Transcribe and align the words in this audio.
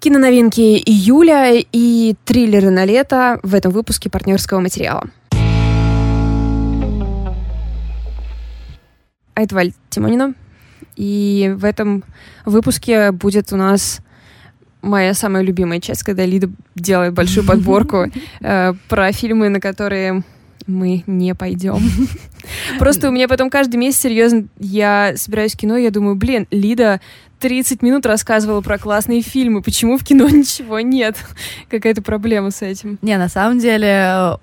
Киноновинки 0.00 0.78
июля 0.78 1.62
и 1.72 2.14
триллеры 2.24 2.70
на 2.70 2.86
лето 2.86 3.38
в 3.42 3.54
этом 3.54 3.70
выпуске 3.70 4.08
партнерского 4.08 4.58
материала. 4.60 5.10
Айтваль 9.34 9.74
Тимонина. 9.90 10.34
И 10.96 11.52
в 11.54 11.66
этом 11.66 12.02
выпуске 12.46 13.12
будет 13.12 13.52
у 13.52 13.56
нас 13.56 14.00
моя 14.80 15.12
самая 15.12 15.42
любимая 15.42 15.80
часть, 15.80 16.02
когда 16.02 16.24
Лида 16.24 16.48
делает 16.74 17.12
большую 17.12 17.46
подборку 17.46 18.06
э, 18.40 18.72
про 18.88 19.12
фильмы, 19.12 19.50
на 19.50 19.60
которые 19.60 20.22
мы 20.66 21.04
не 21.06 21.34
пойдем. 21.34 21.78
Просто 22.78 23.08
у 23.08 23.12
меня 23.12 23.28
потом 23.28 23.50
каждый 23.50 23.76
месяц, 23.76 24.00
серьезно, 24.00 24.46
я 24.58 25.12
собираюсь 25.16 25.52
в 25.52 25.58
кино, 25.58 25.76
и 25.76 25.82
я 25.82 25.90
думаю, 25.90 26.16
блин, 26.16 26.46
Лида 26.50 27.00
30 27.40 27.82
минут 27.82 28.06
рассказывала 28.06 28.60
про 28.60 28.78
классные 28.78 29.22
фильмы, 29.22 29.62
почему 29.62 29.98
в 29.98 30.04
кино 30.04 30.28
ничего 30.30 30.80
нет? 30.80 31.16
Какая-то 31.68 32.02
проблема 32.02 32.50
с 32.50 32.62
этим. 32.62 32.98
Не, 33.02 33.16
на 33.16 33.28
самом 33.28 33.58
деле, 33.58 34.38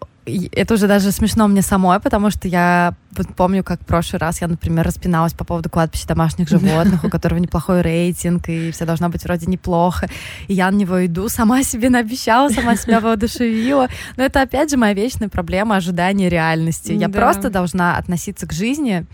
это 0.52 0.74
уже 0.74 0.88
даже 0.88 1.12
смешно 1.12 1.48
мне 1.48 1.62
самой, 1.62 2.00
потому 2.00 2.30
что 2.32 2.48
я 2.48 2.94
помню, 3.36 3.64
как 3.64 3.82
в 3.82 3.86
прошлый 3.86 4.20
раз 4.20 4.42
я, 4.42 4.48
например, 4.48 4.86
распиналась 4.86 5.34
по 5.34 5.46
поводу 5.46 5.70
кладбища 5.70 6.08
домашних 6.08 6.50
животных, 6.50 7.04
у 7.04 7.10
которого 7.10 7.40
неплохой 7.40 7.82
рейтинг, 7.82 8.50
и 8.50 8.72
все 8.72 8.86
должно 8.86 9.10
быть 9.10 9.24
вроде 9.24 9.46
неплохо. 9.46 10.10
И 10.48 10.54
я 10.54 10.70
на 10.70 10.76
него 10.76 11.06
иду, 11.06 11.30
сама 11.30 11.64
себе 11.64 11.90
наобещала, 11.90 12.50
сама 12.50 12.76
себя 12.76 13.00
воодушевила. 13.00 13.88
Но 14.18 14.24
это, 14.24 14.42
опять 14.42 14.70
же, 14.70 14.78
моя 14.78 14.94
вечная 14.94 15.30
проблема 15.30 15.78
ожидания 15.78 16.30
реальности. 16.30 16.92
Я 16.92 17.08
да. 17.08 17.20
просто 17.20 17.50
должна 17.50 17.98
относиться 17.98 18.48
к 18.48 18.54
жизни 18.54 19.06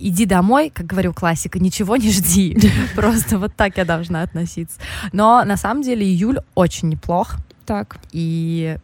иди 0.00 0.26
домой, 0.26 0.70
как 0.74 0.86
говорил 0.86 1.14
классика, 1.14 1.58
ничего 1.58 1.96
не 1.96 2.10
жди. 2.10 2.58
Просто 2.94 3.38
вот 3.38 3.54
так 3.54 3.76
я 3.76 3.84
должна 3.84 4.22
относиться. 4.22 4.78
Но 5.12 5.44
на 5.44 5.56
самом 5.56 5.82
деле 5.82 6.04
июль 6.04 6.38
очень 6.54 6.88
неплох. 6.88 7.36
Так. 7.66 7.98
И 8.12 8.76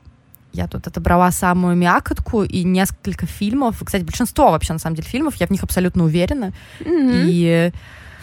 я 0.52 0.67
тут 0.69 0.87
отобрала 0.87 1.31
самую 1.33 1.77
мякотку 1.77 2.42
и 2.42 2.64
несколько 2.64 3.27
фильмов. 3.27 3.83
Кстати, 3.84 4.05
большинство 4.05 4.50
вообще, 4.50 4.72
на 4.72 4.78
самом 4.78 4.97
деле, 4.97 5.09
фильмов, 5.09 5.34
я 5.37 5.47
в 5.47 5.50
них 5.50 5.62
абсолютно 5.62 6.05
уверена. 6.05 6.53
Mm-hmm. 6.81 7.25
И 7.27 7.72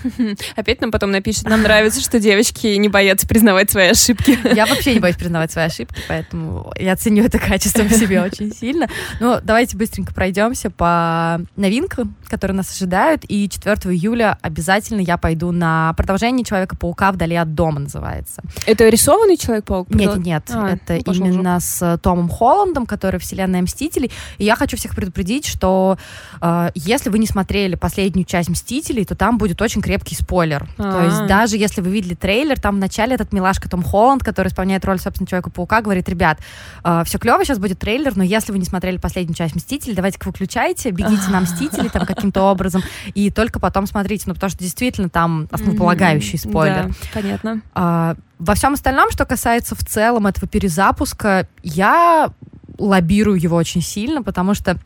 Опять 0.55 0.81
нам 0.81 0.91
потом 0.91 1.11
напишет, 1.11 1.45
нам 1.45 1.61
нравится, 1.61 2.01
что 2.01 2.19
девочки 2.19 2.67
не 2.75 2.89
боятся 2.89 3.27
признавать 3.27 3.71
свои 3.71 3.89
ошибки. 3.89 4.37
Я 4.55 4.65
вообще 4.65 4.93
не 4.93 4.99
боюсь 4.99 5.15
признавать 5.15 5.51
свои 5.51 5.65
ошибки, 5.65 6.01
поэтому 6.07 6.71
я 6.77 6.95
ценю 6.95 7.23
это 7.23 7.39
качество 7.39 7.83
в 7.83 7.91
себе 7.91 8.21
очень 8.21 8.53
сильно. 8.53 8.87
Ну, 9.19 9.39
давайте 9.43 9.77
быстренько 9.77 10.13
пройдемся 10.13 10.69
по 10.69 11.41
новинкам, 11.55 12.15
которые 12.27 12.55
нас 12.55 12.71
ожидают. 12.73 13.23
И 13.27 13.49
4 13.49 13.75
июля 13.93 14.37
обязательно 14.41 15.01
я 15.01 15.17
пойду 15.17 15.51
на 15.51 15.93
продолжение 15.93 16.45
Человека-паука 16.45 17.11
вдали 17.11 17.35
от 17.35 17.53
дома 17.53 17.79
называется. 17.79 18.41
Это 18.65 18.89
рисованный 18.89 19.37
Человек-паук? 19.37 19.89
Нет, 19.89 20.17
нет, 20.17 20.43
а, 20.49 20.69
это 20.69 20.99
ну, 21.05 21.13
именно 21.13 21.59
с 21.59 21.97
Томом 22.01 22.29
Холландом, 22.29 22.85
который 22.85 23.19
вселенная 23.19 23.61
Мстителей. 23.61 24.11
И 24.37 24.45
я 24.45 24.55
хочу 24.55 24.77
всех 24.77 24.95
предупредить, 24.95 25.45
что 25.45 25.97
э, 26.41 26.71
если 26.75 27.09
вы 27.09 27.19
не 27.19 27.27
смотрели 27.27 27.75
последнюю 27.75 28.25
часть 28.25 28.49
Мстителей, 28.49 29.05
то 29.05 29.15
там 29.15 29.37
будет 29.37 29.61
очень 29.61 29.81
крепкий 29.93 30.15
спойлер. 30.15 30.67
А-а-а. 30.77 30.91
То 30.91 31.05
есть 31.05 31.27
даже 31.27 31.57
если 31.57 31.81
вы 31.81 31.91
видели 31.91 32.15
трейлер, 32.15 32.59
там 32.59 32.77
в 32.77 32.79
начале 32.79 33.13
этот 33.13 33.31
милашка 33.31 33.69
Том 33.69 33.83
Холланд, 33.83 34.23
который 34.23 34.47
исполняет 34.47 34.83
роль, 34.85 34.99
собственно, 34.99 35.27
Человека-паука, 35.27 35.81
говорит, 35.81 36.09
ребят, 36.09 36.39
э, 36.83 37.03
все 37.05 37.19
клево, 37.19 37.45
сейчас 37.45 37.59
будет 37.59 37.77
трейлер, 37.77 38.15
но 38.15 38.23
если 38.23 38.51
вы 38.51 38.57
не 38.57 38.65
смотрели 38.65 38.97
последнюю 38.97 39.35
часть 39.35 39.55
Мстителей, 39.55 39.95
давайте-ка 39.95 40.27
выключайте, 40.27 40.89
бегите 40.89 41.29
на 41.29 41.41
Мстители 41.41 41.89
там 41.89 42.05
каким-то 42.05 42.41
образом, 42.41 42.81
и 43.13 43.29
только 43.29 43.59
потом 43.59 43.85
смотрите, 43.85 44.23
ну 44.27 44.33
потому 44.33 44.49
что 44.49 44.59
действительно 44.59 45.09
там 45.09 45.47
основополагающий 45.51 46.37
спойлер. 46.37 46.87
Да, 46.87 46.93
понятно. 47.13 47.61
А, 47.75 48.15
во 48.39 48.55
всем 48.55 48.73
остальном, 48.73 49.11
что 49.11 49.25
касается 49.25 49.75
в 49.75 49.85
целом 49.85 50.25
этого 50.25 50.47
перезапуска, 50.47 51.47
я 51.61 52.31
лоббирую 52.79 53.39
его 53.39 53.55
очень 53.55 53.81
сильно, 53.81 54.23
потому 54.23 54.55
что 54.55 54.77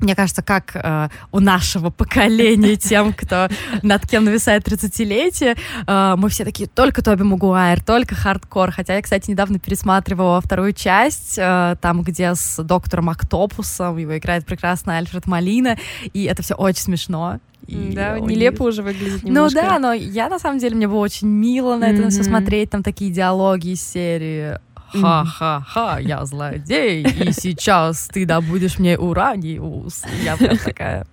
мне 0.00 0.14
кажется, 0.14 0.42
как 0.42 0.72
э, 0.74 1.08
у 1.32 1.40
нашего 1.40 1.90
поколения, 1.90 2.76
тем, 2.84 3.12
кто 3.12 3.48
над 3.82 4.06
кем 4.08 4.24
нависает 4.24 4.66
30-летие, 4.66 5.56
э, 5.86 6.14
мы 6.16 6.28
все 6.28 6.44
такие, 6.44 6.68
только 6.68 7.02
Тоби 7.02 7.22
Магуайр, 7.22 7.82
только 7.82 8.14
хардкор. 8.14 8.70
Хотя 8.70 8.96
я, 8.96 9.02
кстати, 9.02 9.30
недавно 9.30 9.58
пересматривала 9.58 10.40
вторую 10.40 10.72
часть, 10.72 11.38
э, 11.38 11.76
там, 11.80 12.02
где 12.02 12.34
с 12.34 12.62
доктором 12.62 13.10
Октопусом, 13.10 13.96
его 13.96 14.16
играет 14.16 14.46
прекрасный 14.46 14.98
Альфред 14.98 15.26
Малина, 15.26 15.78
и 16.12 16.24
это 16.24 16.42
все 16.42 16.54
очень 16.54 16.82
смешно. 16.82 17.38
И 17.66 17.92
да, 17.94 18.18
нелепо 18.18 18.64
них... 18.64 18.72
уже 18.72 18.82
выглядит 18.82 19.22
немножко. 19.22 19.62
Ну 19.62 19.68
да, 19.68 19.78
но 19.78 19.92
я, 19.92 20.28
на 20.28 20.38
самом 20.38 20.58
деле, 20.58 20.76
мне 20.76 20.86
было 20.86 20.98
очень 20.98 21.28
мило 21.28 21.76
на 21.76 21.90
это 21.90 22.02
mm-hmm. 22.02 22.10
все 22.10 22.22
смотреть, 22.24 22.70
там 22.70 22.82
такие 22.82 23.10
диалоги 23.10 23.68
из 23.68 23.82
серии 23.82 24.58
ха-ха-ха, 25.00 25.98
я 25.98 26.24
злодей, 26.24 27.02
и 27.02 27.32
сейчас 27.32 28.08
ты 28.12 28.26
добудешь 28.26 28.78
мне 28.78 28.98
ураниус. 28.98 30.02
Я 30.22 30.36
прям 30.36 30.56
такая, 30.58 31.06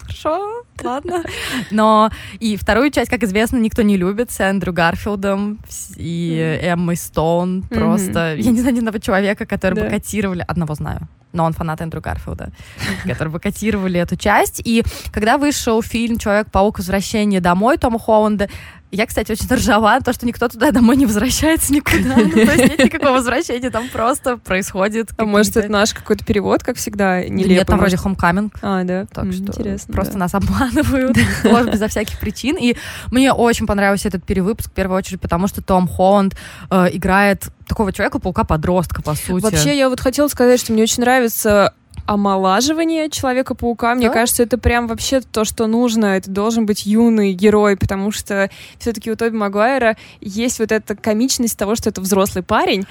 хорошо, 0.00 0.62
ладно. 0.82 1.24
Но 1.70 2.10
и 2.38 2.56
вторую 2.56 2.90
часть, 2.90 3.10
как 3.10 3.22
известно, 3.22 3.56
никто 3.58 3.82
не 3.82 3.96
любит 3.96 4.30
с 4.30 4.40
Эндрю 4.40 4.72
Гарфилдом 4.72 5.58
и 5.96 6.60
Эммой 6.62 6.96
Стоун. 6.96 7.62
Просто, 7.62 8.34
я 8.36 8.50
не 8.50 8.60
знаю 8.60 8.74
ни 8.74 8.78
одного 8.78 8.98
человека, 8.98 9.46
который 9.46 9.82
бы 9.84 9.90
котировали, 9.90 10.44
одного 10.46 10.74
знаю, 10.74 11.08
но 11.34 11.44
он 11.44 11.52
фанат 11.52 11.80
Эндрю 11.80 12.00
Гарфилда, 12.00 12.50
который 13.04 13.28
бы 13.28 13.40
котировали 13.40 14.00
эту 14.00 14.16
часть. 14.16 14.62
И 14.64 14.84
когда 15.12 15.38
вышел 15.38 15.82
фильм 15.82 16.18
«Человек-паук. 16.18 16.78
Возвращение 16.78 17.40
домой» 17.40 17.76
Тома 17.76 17.98
Холланда, 17.98 18.48
я, 18.94 19.06
кстати, 19.06 19.32
очень 19.32 19.52
ржала, 19.52 20.00
то, 20.00 20.12
что 20.12 20.24
никто 20.24 20.46
туда 20.46 20.70
домой 20.70 20.96
не 20.96 21.04
возвращается 21.04 21.72
никуда. 21.72 22.16
Ну, 22.16 22.30
то 22.30 22.38
есть 22.38 22.58
нет 22.58 22.78
никакого 22.78 23.14
возвращения, 23.14 23.70
там 23.70 23.88
просто 23.88 24.36
происходит. 24.36 25.10
А 25.16 25.24
может, 25.24 25.56
это 25.56 25.68
наш 25.68 25.92
какой-то 25.92 26.24
перевод, 26.24 26.62
как 26.62 26.76
всегда, 26.76 27.24
нелепый? 27.24 27.56
Нет, 27.56 27.66
там 27.66 27.80
вроде 27.80 27.96
homecoming. 27.96 28.52
А, 28.62 28.84
да. 28.84 29.06
Так 29.06 29.32
что 29.32 29.42
Интересно, 29.42 29.92
просто 29.92 30.16
нас 30.16 30.32
обманывают, 30.34 31.16
может, 31.44 31.72
безо 31.72 31.88
всяких 31.88 32.20
причин. 32.20 32.56
И 32.56 32.76
мне 33.10 33.32
очень 33.32 33.66
понравился 33.66 34.06
этот 34.06 34.24
перевыпуск, 34.24 34.70
в 34.70 34.74
первую 34.74 34.98
очередь, 34.98 35.20
потому 35.20 35.48
что 35.48 35.60
Том 35.60 35.88
Холланд 35.88 36.36
э, 36.70 36.86
играет 36.92 37.48
такого 37.66 37.92
человека-паука-подростка, 37.92 39.02
по 39.02 39.14
сути. 39.14 39.42
Вообще, 39.42 39.76
я 39.76 39.88
вот 39.88 40.00
хотела 40.00 40.28
сказать, 40.28 40.60
что 40.60 40.72
мне 40.72 40.82
очень 40.82 41.02
нравится 41.02 41.72
омолаживание 42.06 43.08
Человека-паука. 43.08 43.94
Мне 43.94 44.08
да? 44.08 44.14
кажется, 44.14 44.42
это 44.42 44.58
прям 44.58 44.86
вообще 44.86 45.20
то, 45.20 45.44
что 45.44 45.66
нужно. 45.66 46.06
Это 46.06 46.30
должен 46.30 46.66
быть 46.66 46.84
юный 46.86 47.32
герой, 47.32 47.76
потому 47.76 48.12
что 48.12 48.50
все-таки 48.78 49.10
у 49.10 49.16
Тоби 49.16 49.34
Магуайра 49.34 49.96
есть 50.20 50.58
вот 50.58 50.70
эта 50.70 50.94
комичность 50.96 51.56
того, 51.56 51.76
что 51.76 51.88
это 51.88 52.00
взрослый 52.00 52.44
парень, 52.44 52.84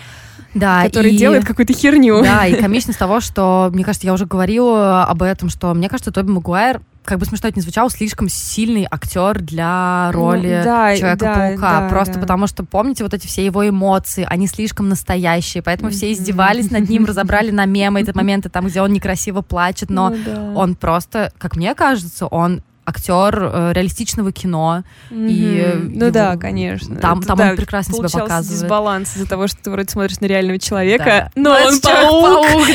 да, 0.54 0.84
который 0.84 1.12
и... 1.12 1.18
делает 1.18 1.46
какую-то 1.46 1.74
херню. 1.74 2.24
Да, 2.24 2.48
и 2.48 2.56
комичность 2.60 2.98
того, 2.98 3.20
что, 3.20 3.70
мне 3.72 3.84
кажется, 3.84 4.08
я 4.08 4.14
уже 4.14 4.26
говорила 4.26 5.06
об 5.06 5.22
этом, 5.22 5.50
что 5.50 5.74
мне 5.74 5.90
кажется, 5.90 6.12
Тоби 6.12 6.32
Магуайр 6.32 6.82
как 7.04 7.20
бы 7.20 7.26
смешно 7.26 7.50
это 7.50 7.58
не 7.58 7.62
звучало, 7.62 7.90
слишком 7.90 8.30
сильный 8.30 8.88
актер 8.90 9.42
для 9.42 10.10
ну 10.14 10.20
роли 10.20 10.58
ну, 10.60 10.64
да, 10.64 10.96
Человека-паука. 10.96 11.82
Да, 11.82 11.90
Просто 11.90 12.16
да. 12.16 12.20
потому 12.22 12.48
что, 12.48 12.64
помните, 12.64 13.04
вот 13.04 13.14
эти 13.14 13.28
все 13.28 13.46
его 13.46 13.68
эмоции, 13.68 14.26
они 14.30 14.48
слишком 14.48 14.90
настоящие, 14.90 15.62
поэтому 15.64 15.92
все 15.92 16.12
издевались 16.12 16.72
над 16.72 16.90
ним, 16.90 17.06
разобрали 17.06 17.52
на 17.52 17.66
мемы 17.66 18.02
эти 18.02 18.12
моменты, 18.12 18.50
там, 18.50 18.68
где 18.68 18.82
он 18.82 18.94
некрасиво 18.94 19.42
плачет, 19.42 19.90
но 19.90 20.10
ну, 20.10 20.18
да. 20.26 20.42
он 20.56 20.76
просто, 20.76 21.32
как 21.38 21.56
мне 21.56 21.76
кажется, 21.76 22.28
он 22.28 22.62
актер 22.86 23.50
э, 23.54 23.74
реалистичного 23.74 24.32
кино. 24.32 24.84
Mm-hmm. 25.10 25.30
И 25.30 25.74
ну 25.96 26.06
его, 26.06 26.12
да, 26.12 26.38
конечно. 26.38 26.96
Там, 26.98 27.20
Это, 27.20 27.28
там 27.28 27.38
да, 27.38 27.50
он 27.52 27.56
прекрасно 27.56 27.94
себя 27.94 28.10
показывает. 28.10 28.62
дисбаланс 28.62 29.16
из-за 29.16 29.28
того, 29.28 29.48
что 29.48 29.64
ты 29.64 29.72
вроде 29.72 29.90
смотришь 29.90 30.20
на 30.20 30.26
реального 30.26 30.60
человека, 30.60 31.32
да. 31.36 31.42
но, 31.42 31.58
но 31.60 31.68
он 31.68 31.80
паук. 31.80 32.68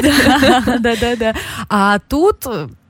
Да-да-да. 0.80 1.34
А 1.68 1.98
тут 2.08 2.46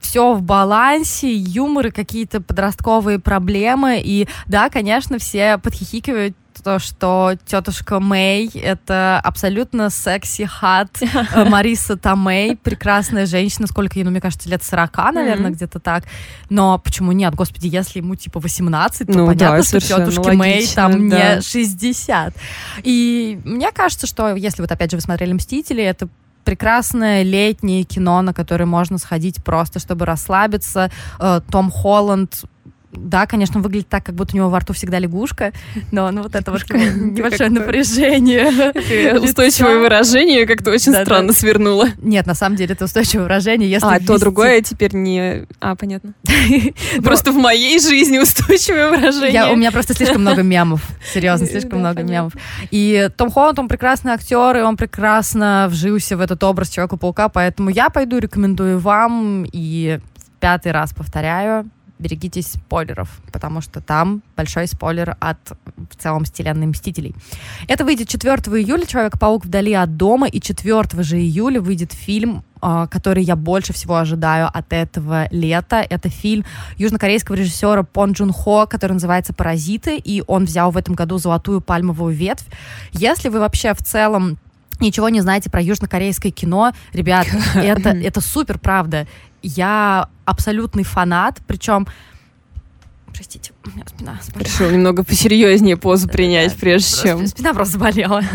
все 0.08 0.32
в 0.32 0.42
балансе, 0.42 1.30
юмор 1.30 1.88
и 1.88 1.90
какие-то 1.90 2.40
подростковые 2.40 3.18
проблемы. 3.18 4.00
И 4.02 4.26
да, 4.46 4.70
конечно, 4.70 5.18
все 5.18 5.58
подхихикивают 5.58 6.34
то, 6.62 6.78
что 6.78 7.34
тетушка 7.46 8.00
Мэй— 8.00 8.50
это 8.54 9.20
абсолютно 9.22 9.90
секси-хат 9.90 10.88
Мариса 11.36 11.96
Томей, 11.96 12.56
прекрасная 12.56 13.26
женщина, 13.26 13.68
сколько 13.68 13.96
ей, 13.98 14.04
ну, 14.04 14.10
мне 14.10 14.20
кажется, 14.20 14.48
лет 14.48 14.64
40, 14.64 14.96
наверное, 15.12 15.50
mm-hmm. 15.50 15.54
где-то 15.54 15.78
так. 15.78 16.04
Но 16.50 16.78
почему 16.78 17.12
нет? 17.12 17.34
Господи, 17.34 17.68
если 17.68 17.98
ему 17.98 18.16
типа 18.16 18.40
18, 18.40 19.06
то 19.06 19.12
ну, 19.12 19.26
понятно, 19.26 19.58
да, 19.58 19.62
что 19.62 19.80
тетушке 19.80 20.32
Мэй 20.32 20.66
там 20.74 21.08
да. 21.08 21.36
не 21.36 21.42
60. 21.42 22.34
И 22.82 23.40
мне 23.44 23.70
кажется, 23.70 24.08
что 24.08 24.34
если 24.34 24.62
вот 24.62 24.72
опять 24.72 24.90
же 24.90 24.96
вы 24.96 25.00
смотрели 25.02 25.34
«Мстители», 25.34 25.84
это 25.84 26.08
прекрасное 26.48 27.24
летнее 27.24 27.82
кино, 27.82 28.22
на 28.22 28.32
которое 28.32 28.64
можно 28.64 28.96
сходить 28.96 29.44
просто, 29.44 29.80
чтобы 29.80 30.06
расслабиться. 30.06 30.90
Э, 31.20 31.42
Том 31.50 31.70
Холланд 31.70 32.44
да, 32.92 33.26
конечно, 33.26 33.60
выглядит 33.60 33.88
так, 33.88 34.04
как 34.04 34.14
будто 34.14 34.34
у 34.34 34.36
него 34.36 34.48
во 34.48 34.60
рту 34.60 34.72
всегда 34.72 34.98
лягушка, 34.98 35.52
но 35.92 36.10
ну, 36.10 36.22
вот 36.22 36.34
это 36.34 36.50
вот 36.50 36.62
небольшое 36.70 37.50
напряжение. 37.50 39.18
Устойчивое 39.20 39.78
выражение 39.78 40.46
как-то 40.46 40.70
очень 40.70 40.94
странно 40.94 41.32
свернуло. 41.32 41.88
Нет, 41.98 42.26
на 42.26 42.34
самом 42.34 42.56
деле 42.56 42.74
это 42.74 42.86
устойчивое 42.86 43.24
выражение. 43.24 43.70
Если 43.70 43.86
а, 43.86 44.00
то 44.00 44.18
другое 44.18 44.62
теперь 44.62 44.94
не... 44.94 45.44
А, 45.60 45.76
понятно. 45.76 46.14
Просто 47.02 47.32
в 47.32 47.36
моей 47.36 47.78
жизни 47.78 48.18
устойчивое 48.18 48.88
выражение. 48.88 49.52
У 49.52 49.56
меня 49.56 49.70
просто 49.70 49.94
слишком 49.94 50.22
много 50.22 50.42
мемов. 50.42 50.82
Серьезно, 51.12 51.46
слишком 51.46 51.80
много 51.80 52.02
мемов. 52.02 52.32
И 52.70 53.10
Том 53.16 53.30
Холланд, 53.30 53.58
он 53.58 53.68
прекрасный 53.68 54.12
актер, 54.12 54.56
и 54.56 54.60
он 54.62 54.76
прекрасно 54.76 55.68
вжился 55.70 56.16
в 56.16 56.20
этот 56.20 56.42
образ 56.42 56.70
Человека-паука, 56.70 57.28
поэтому 57.28 57.70
я 57.70 57.90
пойду, 57.90 58.18
рекомендую 58.18 58.78
вам, 58.78 59.44
и 59.50 60.00
пятый 60.40 60.72
раз 60.72 60.92
повторяю, 60.92 61.68
берегитесь 61.98 62.52
спойлеров, 62.52 63.20
потому 63.32 63.60
что 63.60 63.80
там 63.80 64.22
большой 64.36 64.66
спойлер 64.66 65.16
от 65.20 65.38
в 65.90 65.96
целом 65.96 66.24
вселенной 66.24 66.66
Мстителей. 66.66 67.14
Это 67.66 67.84
выйдет 67.84 68.08
4 68.08 68.34
июля 68.34 68.86
«Человек-паук 68.86 69.44
вдали 69.44 69.72
от 69.72 69.96
дома», 69.96 70.26
и 70.28 70.40
4 70.40 71.02
же 71.02 71.18
июля 71.18 71.60
выйдет 71.60 71.92
фильм, 71.92 72.44
а, 72.60 72.86
который 72.86 73.22
я 73.22 73.36
больше 73.36 73.72
всего 73.72 73.96
ожидаю 73.96 74.48
от 74.52 74.72
этого 74.72 75.28
лета. 75.30 75.84
Это 75.88 76.08
фильм 76.08 76.44
южнокорейского 76.76 77.36
режиссера 77.36 77.82
Пон 77.82 78.12
Джун 78.12 78.32
Хо, 78.32 78.66
который 78.66 78.94
называется 78.94 79.32
«Паразиты», 79.32 79.96
и 79.96 80.22
он 80.26 80.44
взял 80.44 80.70
в 80.70 80.76
этом 80.76 80.94
году 80.94 81.18
«Золотую 81.18 81.60
пальмовую 81.60 82.14
ветвь». 82.14 82.46
Если 82.92 83.28
вы 83.28 83.40
вообще 83.40 83.74
в 83.74 83.82
целом 83.82 84.38
ничего 84.80 85.08
не 85.08 85.20
знаете 85.20 85.50
про 85.50 85.60
южнокорейское 85.60 86.32
кино, 86.32 86.72
ребят, 86.92 87.26
это, 87.54 87.90
это 87.90 88.20
супер, 88.20 88.58
правда 88.58 89.06
я 89.42 90.08
абсолютный 90.24 90.84
фанат, 90.84 91.40
причем 91.46 91.86
Простите, 93.18 93.50
у 93.64 93.70
меня 93.70 93.82
спина 93.84 94.16
заболела. 94.22 94.46
Решил 94.46 94.70
немного 94.70 95.02
посерьезнее 95.02 95.76
позу 95.76 96.08
принять, 96.08 96.54
прежде 96.54 97.02
чем... 97.02 97.26
Спина 97.26 97.52
просто 97.52 97.72
заболела. 97.72 98.22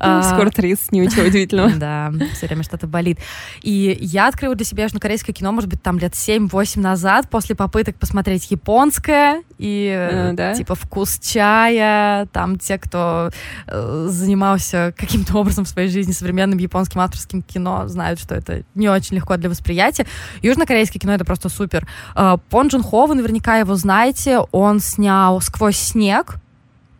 Ну, 0.00 0.22
скоро 0.22 0.50
30, 0.50 0.92
ничего 0.92 1.26
удивительного. 1.26 1.70
Да, 1.78 2.12
все 2.32 2.46
время 2.46 2.62
что-то 2.62 2.86
болит. 2.86 3.18
И 3.62 3.96
я 4.00 4.28
открыла 4.28 4.54
для 4.54 4.64
себя 4.64 4.84
южнокорейское 4.84 5.34
кино, 5.34 5.50
может 5.52 5.68
быть, 5.68 5.82
там 5.82 5.98
лет 5.98 6.12
7-8 6.12 6.80
назад, 6.80 7.28
после 7.30 7.56
попыток 7.56 7.96
посмотреть 7.96 8.50
японское, 8.50 9.42
и 9.58 9.92
э, 10.36 10.54
типа 10.56 10.76
вкус 10.76 11.18
чая, 11.20 12.26
там 12.26 12.58
те, 12.58 12.78
кто 12.78 13.30
э, 13.66 14.06
занимался 14.08 14.94
каким-то 14.96 15.36
образом 15.38 15.64
в 15.64 15.68
своей 15.68 15.88
жизни 15.88 16.12
современным 16.12 16.58
японским 16.58 17.00
авторским 17.00 17.42
кино, 17.42 17.88
знают, 17.88 18.20
что 18.20 18.36
это 18.36 18.62
не 18.76 18.88
очень 18.88 19.16
легко 19.16 19.36
для 19.36 19.50
восприятия. 19.50 20.06
Южнокорейское 20.42 21.00
кино— 21.00 21.12
это 21.14 21.24
просто 21.24 21.48
супер. 21.48 21.88
Э, 22.14 22.36
Пон 22.50 22.68
Джун 22.68 22.82
Хо, 22.82 23.06
вы 23.06 23.16
наверняка 23.16 23.56
его 23.56 23.74
знаете, 23.74 24.07
знаете, 24.08 24.40
он 24.52 24.80
снял 24.80 25.40
«Сквозь 25.40 25.76
снег», 25.76 26.38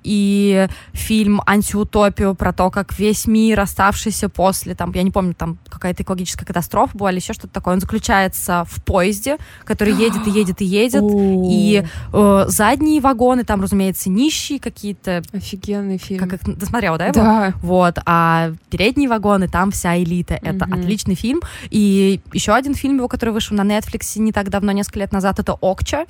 и 0.09 0.69
фильм 0.93 1.43
«Антиутопию» 1.47 2.35
про 2.35 2.53
то, 2.53 2.71
как 2.71 2.99
весь 2.99 3.27
мир, 3.27 3.61
оставшийся 3.61 4.29
после, 4.29 4.75
там, 4.75 4.93
я 4.95 5.03
не 5.03 5.11
помню, 5.11 5.35
там 5.35 5.59
какая-то 5.69 6.03
экологическая 6.03 6.47
катастрофа 6.47 6.97
была 6.97 7.11
или 7.11 7.19
еще 7.19 7.35
что-то 7.35 7.53
такое, 7.53 7.75
он 7.75 7.81
заключается 7.81 8.65
в 8.67 8.83
поезде, 8.85 9.37
который 9.65 9.93
едет 9.99 10.27
и 10.27 10.31
едет 10.31 10.63
и 10.63 10.65
едет, 10.65 11.03
и 11.05 11.85
э, 12.13 12.45
задние 12.49 13.01
вагоны, 13.03 13.45
там, 13.45 13.61
разумеется, 13.61 14.09
нищие 14.09 14.59
какие-то. 14.59 15.23
Офигенный 15.33 15.99
фильм. 15.99 16.27
Как, 16.27 16.41
как, 16.41 16.59
досмотрела, 16.59 16.97
да, 16.97 17.07
его? 17.07 17.15
Да. 17.15 17.53
Вот, 17.61 17.99
а 18.07 18.53
передние 18.71 19.11
вагоны, 19.11 19.47
там 19.47 19.71
вся 19.73 20.03
элита. 20.03 20.35
Это 20.35 20.65
mm-hmm. 20.65 20.81
отличный 20.81 21.15
фильм. 21.17 21.41
И 21.69 22.21
еще 22.33 22.55
один 22.55 22.75
фильм 22.75 22.97
его, 22.97 23.09
который 23.09 23.31
вышел 23.31 23.57
на 23.57 23.63
Netflix 23.63 24.19
не 24.19 24.33
так 24.33 24.49
давно, 24.49 24.73
несколько 24.73 25.01
лет 25.01 25.13
назад, 25.13 25.39
это 25.39 25.53
«Окча», 25.61 26.07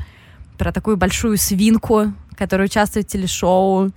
про 0.58 0.72
такую 0.72 0.96
большую 0.96 1.38
свинку, 1.38 2.12
которая 2.37 2.66
участвует 2.66 3.06
в 3.06 3.12
телешоу 3.12 3.93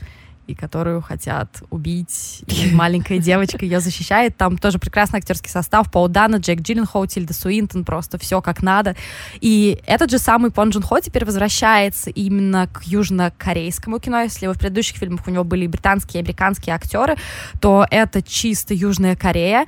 и 0.48 0.56
которую 0.56 1.02
хотят 1.02 1.64
убить. 1.70 2.44
И 2.48 2.72
маленькая 2.74 3.20
девочка 3.20 3.64
ее 3.64 3.80
защищает. 3.80 4.38
Там 4.38 4.58
тоже 4.58 4.80
прекрасный 4.80 5.20
актерский 5.20 5.50
состав. 5.50 5.92
Пол 5.92 6.08
Дана, 6.08 6.38
Джек 6.38 6.62
Джилленхоу, 6.62 7.06
Тильда 7.08 7.34
Суинтон. 7.34 7.86
Просто 7.86 8.18
все 8.18 8.42
как 8.42 8.62
надо. 8.62 8.96
И 9.40 9.82
этот 9.86 10.12
же 10.12 10.20
самый 10.20 10.52
Пон 10.52 10.70
Джун 10.70 10.84
Хо 10.84 11.00
теперь 11.00 11.26
возвращается 11.26 12.10
именно 12.10 12.68
к 12.68 12.84
южнокорейскому 12.84 14.00
кино. 14.00 14.22
Если 14.22 14.48
в 14.48 14.58
предыдущих 14.58 14.98
фильмах 14.98 15.28
у 15.28 15.32
него 15.32 15.44
были 15.44 15.68
британские 15.68 16.22
и 16.22 16.24
американские 16.24 16.76
актеры, 16.76 17.16
то 17.60 17.86
это 17.90 18.22
чисто 18.22 18.74
Южная 18.74 19.16
Корея. 19.16 19.66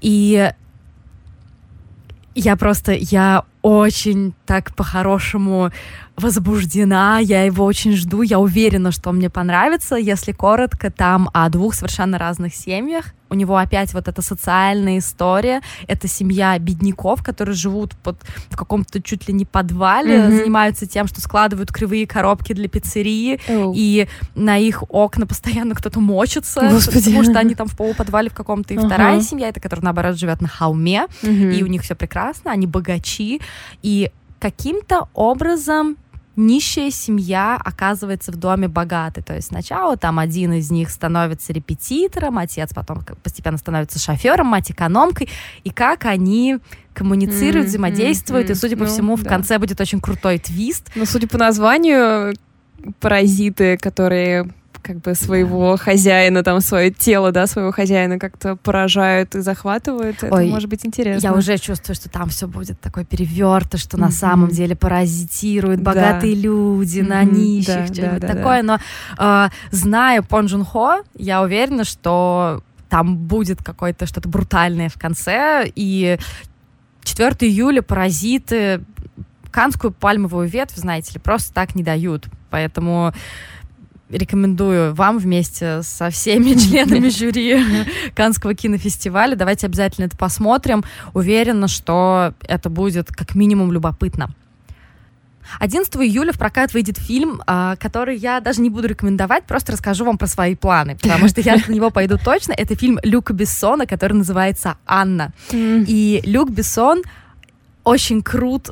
И 0.00 0.52
я 2.34 2.56
просто, 2.56 2.92
я 2.92 3.44
очень 3.62 4.34
так 4.46 4.74
по-хорошему 4.74 5.70
возбуждена, 6.20 7.18
я 7.18 7.44
его 7.44 7.64
очень 7.64 7.96
жду, 7.96 8.22
я 8.22 8.38
уверена, 8.38 8.92
что 8.92 9.10
он 9.10 9.16
мне 9.16 9.30
понравится. 9.30 9.96
Если 9.96 10.32
коротко, 10.32 10.90
там 10.90 11.30
о 11.32 11.48
двух 11.48 11.74
совершенно 11.74 12.18
разных 12.18 12.54
семьях. 12.54 13.06
У 13.28 13.34
него 13.34 13.56
опять 13.56 13.94
вот 13.94 14.08
эта 14.08 14.22
социальная 14.22 14.98
история. 14.98 15.60
Это 15.86 16.08
семья 16.08 16.58
бедняков, 16.58 17.22
которые 17.22 17.54
живут 17.54 17.96
под, 17.96 18.18
в 18.48 18.56
каком-то 18.56 19.00
чуть 19.00 19.28
ли 19.28 19.34
не 19.34 19.44
подвале, 19.44 20.16
mm-hmm. 20.16 20.36
занимаются 20.38 20.86
тем, 20.86 21.06
что 21.06 21.20
складывают 21.20 21.72
кривые 21.72 22.08
коробки 22.08 22.52
для 22.52 22.68
пиццерии, 22.68 23.40
oh. 23.48 23.72
и 23.74 24.08
на 24.34 24.58
их 24.58 24.82
окна 24.88 25.26
постоянно 25.26 25.76
кто-то 25.76 26.00
мочится, 26.00 26.68
Господи. 26.68 27.04
потому 27.04 27.22
что 27.22 27.38
они 27.38 27.54
там 27.54 27.68
в 27.68 27.76
полуподвале 27.76 28.30
в 28.30 28.34
каком-то. 28.34 28.74
И 28.74 28.76
uh-huh. 28.76 28.86
вторая 28.86 29.20
семья, 29.20 29.48
это 29.48 29.60
которая, 29.60 29.84
наоборот, 29.84 30.18
живет 30.18 30.40
на 30.40 30.48
холме, 30.48 31.06
mm-hmm. 31.22 31.54
и 31.54 31.62
у 31.62 31.66
них 31.66 31.82
все 31.82 31.94
прекрасно, 31.94 32.50
они 32.50 32.66
богачи, 32.66 33.40
и 33.82 34.10
каким-то 34.40 35.08
образом 35.14 35.96
нищая 36.36 36.90
семья 36.90 37.60
оказывается 37.62 38.32
в 38.32 38.36
доме 38.36 38.68
богатой. 38.68 39.22
То 39.22 39.34
есть 39.34 39.48
сначала 39.48 39.96
там 39.96 40.18
один 40.18 40.52
из 40.52 40.70
них 40.70 40.90
становится 40.90 41.52
репетитором, 41.52 42.38
отец 42.38 42.72
потом 42.72 43.04
постепенно 43.22 43.58
становится 43.58 43.98
шофером, 43.98 44.48
мать 44.48 44.70
экономкой. 44.70 45.28
И 45.64 45.70
как 45.70 46.04
они 46.04 46.58
коммуницируют, 46.94 47.66
mm-hmm, 47.66 47.68
взаимодействуют. 47.68 48.48
Mm-hmm. 48.48 48.52
И, 48.52 48.56
судя 48.56 48.76
по 48.76 48.84
ну, 48.84 48.90
всему, 48.90 49.16
да. 49.16 49.22
в 49.22 49.26
конце 49.26 49.58
будет 49.58 49.80
очень 49.80 50.00
крутой 50.00 50.38
твист. 50.38 50.90
Ну, 50.94 51.06
судя 51.06 51.28
по 51.28 51.38
названию, 51.38 52.34
паразиты, 53.00 53.76
которые 53.76 54.50
как 54.82 55.00
бы 55.00 55.14
своего 55.14 55.76
хозяина, 55.76 56.42
там, 56.42 56.60
свое 56.60 56.90
тело, 56.90 57.32
да, 57.32 57.46
своего 57.46 57.72
хозяина 57.72 58.18
как-то 58.18 58.56
поражают 58.56 59.34
и 59.34 59.40
захватывают. 59.40 60.22
Это 60.22 60.34
Ой, 60.34 60.48
может 60.48 60.68
быть 60.68 60.84
интересно. 60.84 61.26
Я 61.26 61.34
уже 61.34 61.58
чувствую, 61.58 61.96
что 61.96 62.08
там 62.08 62.28
все 62.28 62.46
будет 62.46 62.80
такое 62.80 63.04
переверто, 63.04 63.78
что 63.78 63.96
mm-hmm. 63.96 64.00
на 64.00 64.10
самом 64.10 64.48
деле 64.48 64.76
паразитируют 64.76 65.80
богатые 65.80 66.34
да. 66.34 66.42
люди 66.42 67.00
mm-hmm. 67.00 67.08
на 67.08 67.24
нищих, 67.24 67.74
да, 67.74 67.86
что-нибудь 67.86 68.20
да, 68.20 68.28
да, 68.28 68.34
такое. 68.34 68.62
Да. 68.62 68.80
Но 69.18 69.46
э, 69.46 69.48
зная 69.70 70.22
Пон 70.22 70.46
Джун 70.46 70.64
Хо, 70.64 71.02
я 71.14 71.42
уверена, 71.42 71.84
что 71.84 72.62
там 72.88 73.16
будет 73.16 73.62
какое-то 73.62 74.06
что-то 74.06 74.28
брутальное 74.28 74.88
в 74.88 74.98
конце, 74.98 75.70
и 75.74 76.18
4 77.04 77.30
июля 77.48 77.82
«Паразиты» 77.82 78.82
канскую 79.50 79.92
пальмовую 79.92 80.48
ветвь, 80.48 80.76
знаете 80.76 81.14
ли, 81.14 81.20
просто 81.20 81.52
так 81.52 81.74
не 81.74 81.82
дают. 81.82 82.26
Поэтому 82.50 83.12
рекомендую 84.10 84.94
вам 84.94 85.18
вместе 85.18 85.82
со 85.82 86.10
всеми 86.10 86.54
членами 86.58 87.08
жюри 87.08 87.64
Канского 88.14 88.54
кинофестиваля. 88.54 89.36
Давайте 89.36 89.66
обязательно 89.66 90.06
это 90.06 90.16
посмотрим. 90.16 90.84
Уверена, 91.14 91.68
что 91.68 92.34
это 92.42 92.68
будет 92.70 93.08
как 93.08 93.34
минимум 93.34 93.72
любопытно. 93.72 94.30
11 95.58 95.94
июля 95.96 96.32
в 96.32 96.38
прокат 96.38 96.72
выйдет 96.72 96.98
фильм, 96.98 97.42
а, 97.46 97.76
который 97.76 98.16
я 98.16 98.40
даже 98.40 98.60
не 98.60 98.70
буду 98.70 98.86
рекомендовать, 98.86 99.44
просто 99.44 99.72
расскажу 99.72 100.04
вам 100.04 100.16
про 100.16 100.28
свои 100.28 100.54
планы, 100.54 100.96
потому 100.96 101.26
что 101.28 101.40
я 101.40 101.56
на 101.56 101.72
него 101.72 101.90
пойду 101.90 102.18
точно. 102.18 102.52
Это 102.52 102.76
фильм 102.76 102.98
Люка 103.02 103.32
Бессона, 103.32 103.86
который 103.86 104.12
называется 104.12 104.76
«Анна». 104.86 105.32
И 105.52 106.20
Люк 106.24 106.50
Бессон 106.50 107.02
очень 107.82 108.22
крут 108.22 108.70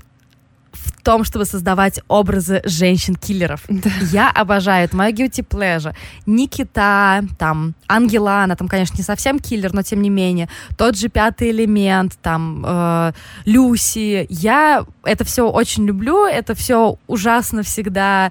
в 0.84 1.02
том, 1.02 1.24
чтобы 1.24 1.44
создавать 1.44 2.00
образы 2.08 2.60
женщин-киллеров. 2.64 3.62
Да. 3.68 3.90
Я 4.10 4.30
обожаю, 4.30 4.84
это 4.84 4.96
мое 4.96 5.10
guilty 5.12 5.46
pleasure. 5.46 5.94
Никита, 6.26 7.24
там, 7.38 7.74
Ангела, 7.88 8.42
она 8.42 8.56
там, 8.56 8.68
конечно, 8.68 8.96
не 8.96 9.02
совсем 9.02 9.38
киллер, 9.38 9.72
но 9.72 9.82
тем 9.82 10.02
не 10.02 10.10
менее. 10.10 10.48
Тот 10.76 10.96
же 10.96 11.08
пятый 11.08 11.50
элемент, 11.50 12.18
там, 12.20 12.64
э, 12.66 13.12
Люси. 13.44 14.26
Я 14.28 14.84
это 15.04 15.24
все 15.24 15.48
очень 15.48 15.86
люблю, 15.86 16.26
это 16.26 16.54
все 16.54 16.98
ужасно 17.06 17.62
всегда 17.62 18.30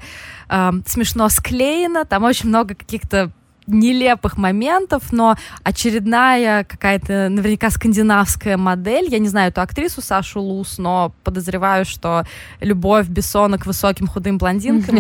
э, 0.50 0.72
смешно 0.86 1.30
склеено, 1.30 2.06
там 2.06 2.24
очень 2.24 2.50
много 2.50 2.76
каких-то 2.76 3.32
нелепых 3.68 4.38
моментов, 4.38 5.12
но 5.12 5.36
очередная 5.64 6.64
какая-то 6.64 7.30
наверняка 7.30 7.70
скандинавская 7.70 8.58
модель. 8.58 9.08
Я 9.10 9.20
не 9.20 9.28
знаю 9.28 9.50
эту 9.50 9.62
актрису 9.62 10.02
Сашу 10.02 10.42
Лус, 10.42 10.78
но 10.78 11.14
подозреваю, 11.24 11.86
что 11.86 12.24
любовь 12.62 13.08
Бессона 13.08 13.58
к 13.58 13.66
высоким 13.66 14.08
худым 14.08 14.38
блондинкам 14.38 15.00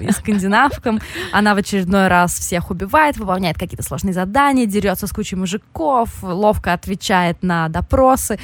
и 0.00 0.10
скандинавкам, 0.10 1.00
она 1.32 1.54
в 1.54 1.58
очередной 1.58 2.08
раз 2.08 2.32
всех 2.38 2.70
убивает, 2.70 3.18
выполняет 3.18 3.58
какие-то 3.58 3.82
сложные 3.82 4.14
задания, 4.14 4.66
дерется 4.66 5.06
с 5.06 5.12
кучей 5.12 5.36
мужиков, 5.36 6.22
ловко 6.22 6.72
отвечает 6.72 7.42
на 7.42 7.68
допросы. 7.68 8.38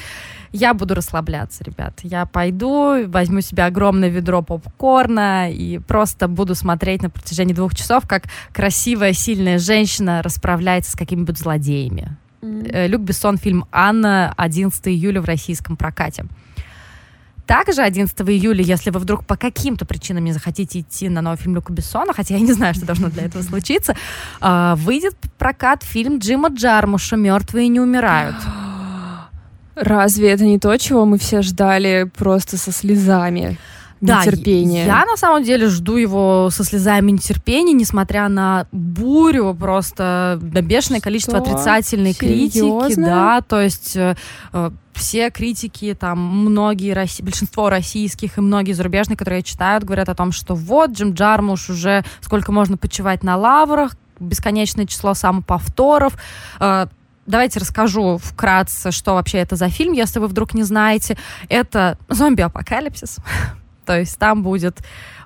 Я 0.55 0.73
буду 0.73 0.95
расслабляться, 0.95 1.63
ребят. 1.63 1.99
Я 2.01 2.25
пойду, 2.25 3.07
возьму 3.07 3.41
себе 3.41 3.65
огромное 3.65 4.09
ведро 4.09 4.41
попкорна 4.41 5.51
и 5.51 5.79
просто 5.79 6.27
буду 6.27 6.55
смотреть 6.55 7.03
на 7.03 7.09
протяжении 7.09 7.53
двух 7.53 7.75
часов, 7.75 8.07
как 8.07 8.23
красивая, 8.53 9.13
сильная 9.13 9.59
женщина 9.59 10.21
расправляется 10.23 10.91
с 10.91 10.95
какими-нибудь 10.95 11.37
злодеями. 11.37 12.15
Mm. 12.41 12.87
Люк 12.87 13.01
Бессон, 13.01 13.37
фильм 13.37 13.65
«Анна», 13.71 14.33
11 14.37 14.87
июля 14.87 15.21
в 15.21 15.25
российском 15.25 15.75
прокате. 15.75 16.25
Также 17.45 17.81
11 17.81 18.19
июля, 18.21 18.63
если 18.63 18.89
вы 18.89 18.99
вдруг 18.99 19.25
по 19.25 19.35
каким-то 19.35 19.85
причинам 19.85 20.23
не 20.23 20.31
захотите 20.31 20.79
идти 20.79 21.09
на 21.09 21.21
новый 21.21 21.37
фильм 21.37 21.55
Люка 21.55 21.71
Бессона, 21.71 22.13
хотя 22.13 22.35
я 22.35 22.39
не 22.39 22.53
знаю, 22.53 22.73
что 22.73 22.85
должно 22.85 23.09
для 23.09 23.23
этого 23.23 23.43
случиться, 23.43 23.95
а, 24.41 24.75
выйдет 24.77 25.15
в 25.21 25.31
прокат 25.33 25.83
фильм 25.83 26.17
Джима 26.17 26.49
Джармуша 26.49 27.17
«Мертвые 27.17 27.67
не 27.67 27.79
умирают». 27.79 28.35
Разве 29.75 30.31
это 30.31 30.45
не 30.45 30.59
то, 30.59 30.75
чего 30.77 31.05
мы 31.05 31.17
все 31.17 31.41
ждали 31.41 32.09
просто 32.15 32.57
со 32.57 32.71
слезами? 32.71 33.57
да, 34.01 34.21
нетерпение. 34.21 34.85
Я 34.85 35.05
на 35.05 35.17
самом 35.17 35.43
деле 35.43 35.67
жду 35.67 35.97
его 35.97 36.49
со 36.51 36.63
слезами 36.63 37.11
нетерпения, 37.11 37.73
несмотря 37.73 38.27
на 38.27 38.67
бурю, 38.71 39.55
просто 39.59 40.39
бешеное 40.41 40.99
количество 40.99 41.39
Что? 41.39 41.51
отрицательной 41.51 42.13
Серьезно? 42.13 42.81
критики. 42.81 42.99
Да, 42.99 43.41
то 43.41 43.61
есть 43.61 43.95
э, 43.95 44.15
э, 44.53 44.71
все 44.93 45.29
критики, 45.29 45.95
там, 45.99 46.19
многие, 46.19 46.93
большинство 47.21 47.69
российских 47.69 48.37
и 48.37 48.41
многие 48.41 48.73
зарубежные, 48.73 49.17
которые 49.17 49.43
читают, 49.43 49.83
говорят 49.83 50.09
о 50.09 50.15
том, 50.15 50.31
что 50.31 50.55
вот, 50.55 50.91
Джим 50.91 51.13
Джармуш 51.13 51.69
уже 51.69 52.03
сколько 52.21 52.51
можно 52.51 52.77
почивать 52.77 53.23
на 53.23 53.37
лаврах, 53.37 53.95
бесконечное 54.19 54.85
число 54.85 55.13
самоповторов. 55.13 56.17
Э, 56.59 56.87
давайте 57.25 57.59
расскажу 57.59 58.17
вкратце, 58.17 58.91
что 58.91 59.13
вообще 59.13 59.39
это 59.39 59.55
за 59.55 59.69
фильм, 59.69 59.93
если 59.93 60.19
вы 60.19 60.27
вдруг 60.27 60.53
не 60.53 60.63
знаете. 60.63 61.17
Это 61.49 61.97
зомби-апокалипсис. 62.09 63.17
То 63.85 63.99
есть 63.99 64.17
там 64.17 64.43
будет 64.43 64.79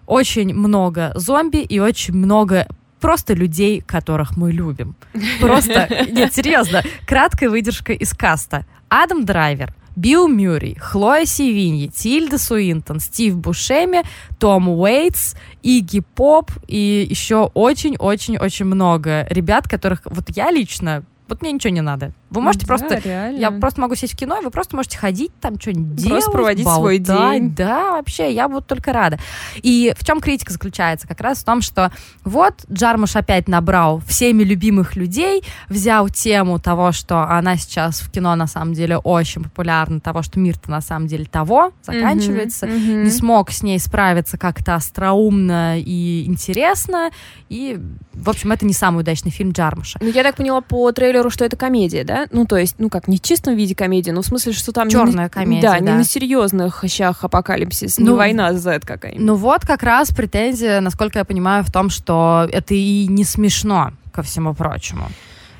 очень 0.06 0.54
много 0.54 1.12
зомби 1.16 1.58
и 1.58 1.80
очень 1.80 2.16
много 2.16 2.68
просто 3.00 3.34
людей, 3.34 3.82
которых 3.82 4.36
мы 4.36 4.52
любим. 4.52 4.96
Просто, 5.40 5.88
нет, 6.12 6.34
серьезно, 6.34 6.84
краткая 7.06 7.50
выдержка 7.50 7.94
из 7.94 8.14
каста. 8.14 8.66
Адам 8.90 9.24
Драйвер, 9.24 9.74
Билл 9.96 10.28
Мюррей, 10.28 10.76
Хлоя 10.80 11.26
Севиньи, 11.26 11.88
Тильда 11.88 12.38
Суинтон, 12.38 13.00
Стив 13.00 13.38
Бушеми, 13.38 14.04
Том 14.40 14.68
Уэйтс, 14.68 15.36
Игги 15.62 16.02
Поп 16.16 16.52
и 16.68 17.06
еще 17.10 17.52
очень-очень-очень 17.54 18.66
много 18.66 19.28
ребят, 19.30 19.68
которых 19.68 20.02
вот 20.06 20.26
я 20.30 20.52
лично 20.52 21.04
вот 21.30 21.42
мне 21.42 21.52
ничего 21.52 21.74
не 21.74 21.82
надо. 21.82 22.12
Вы 22.30 22.42
можете 22.42 22.66
да, 22.66 22.78
просто... 22.78 23.00
Реально. 23.00 23.38
Я 23.38 23.52
просто 23.52 23.82
могу 23.82 23.96
сесть 23.96 24.14
в 24.14 24.18
кино, 24.18 24.40
и 24.40 24.44
вы 24.44 24.52
просто 24.52 24.76
можете 24.76 24.98
ходить, 24.98 25.32
там 25.42 25.60
что-нибудь 25.60 25.96
делать, 25.96 26.24
Просто 26.24 26.32
проводить 26.32 26.66
болтать. 26.66 26.80
свой 26.80 26.98
день. 27.00 27.56
Да, 27.56 27.92
вообще, 27.92 28.32
я 28.34 28.48
буду 28.48 28.62
только 28.62 28.94
рада. 28.94 29.20
И 29.56 29.94
в 29.98 30.06
чем 30.06 30.20
критика 30.20 30.54
заключается? 30.54 31.08
Как 31.08 31.22
раз 31.22 31.40
в 31.40 31.46
том, 31.46 31.62
что 31.62 31.92
вот 32.24 32.66
Джармуш 32.72 33.16
опять 33.16 33.48
набрал 33.48 34.02
всеми 34.08 34.44
любимых 34.44 34.96
людей, 34.96 35.44
взял 35.70 36.10
тему 36.10 36.60
того, 36.60 36.92
что 36.92 37.24
она 37.24 37.58
сейчас 37.58 38.02
в 38.02 38.12
кино 38.12 38.36
на 38.36 38.48
самом 38.48 38.74
деле 38.74 38.98
очень 38.98 39.44
популярна, 39.44 40.00
того, 40.00 40.22
что 40.22 40.40
мир-то 40.40 40.70
на 40.70 40.82
самом 40.82 41.08
деле 41.08 41.26
того 41.26 41.72
заканчивается, 41.84 42.68
mm-hmm, 42.68 42.80
mm-hmm. 42.80 43.04
не 43.04 43.10
смог 43.10 43.52
с 43.52 43.64
ней 43.64 43.80
справиться 43.80 44.38
как-то 44.38 44.76
остроумно 44.76 45.80
и 45.80 46.26
интересно, 46.26 47.10
и, 47.50 47.80
в 48.14 48.30
общем, 48.30 48.52
это 48.52 48.66
не 48.66 48.74
самый 48.74 49.02
удачный 49.02 49.32
фильм 49.32 49.52
Джармуша. 49.52 50.00
Ну, 50.02 50.10
я 50.10 50.24
так 50.24 50.36
поняла 50.36 50.62
по 50.62 50.92
трейлеру, 50.92 51.30
что 51.30 51.46
это 51.46 51.58
комедия, 51.58 52.04
да? 52.04 52.19
Ну, 52.32 52.46
то 52.46 52.58
есть, 52.58 52.76
ну 52.78 52.90
как, 52.90 53.08
не 53.08 53.18
в 53.18 53.22
чистом 53.22 53.56
виде 53.56 53.76
комедия, 53.76 54.12
но 54.12 54.22
в 54.22 54.26
смысле, 54.26 54.54
что 54.54 54.72
там... 54.72 54.90
Черная 54.90 55.26
не, 55.26 55.30
комедия, 55.30 55.62
да, 55.62 55.74
да. 55.74 55.80
не 55.80 55.92
на 55.98 56.04
серьезных 56.04 56.84
щах 56.88 57.24
апокалипсис, 57.24 57.98
ну, 58.00 58.12
не 58.12 58.18
война 58.18 58.54
Z 58.54 58.82
какая-нибудь. 58.86 59.26
Ну 59.26 59.36
вот 59.36 59.66
как 59.66 59.84
раз 59.84 60.10
претензия, 60.10 60.82
насколько 60.82 61.20
я 61.20 61.26
понимаю, 61.26 61.64
в 61.64 61.72
том, 61.72 61.90
что 61.90 62.48
это 62.52 62.74
и 62.74 63.08
не 63.08 63.24
смешно, 63.24 63.92
ко 64.12 64.24
всему 64.24 64.54
прочему. 64.54 65.10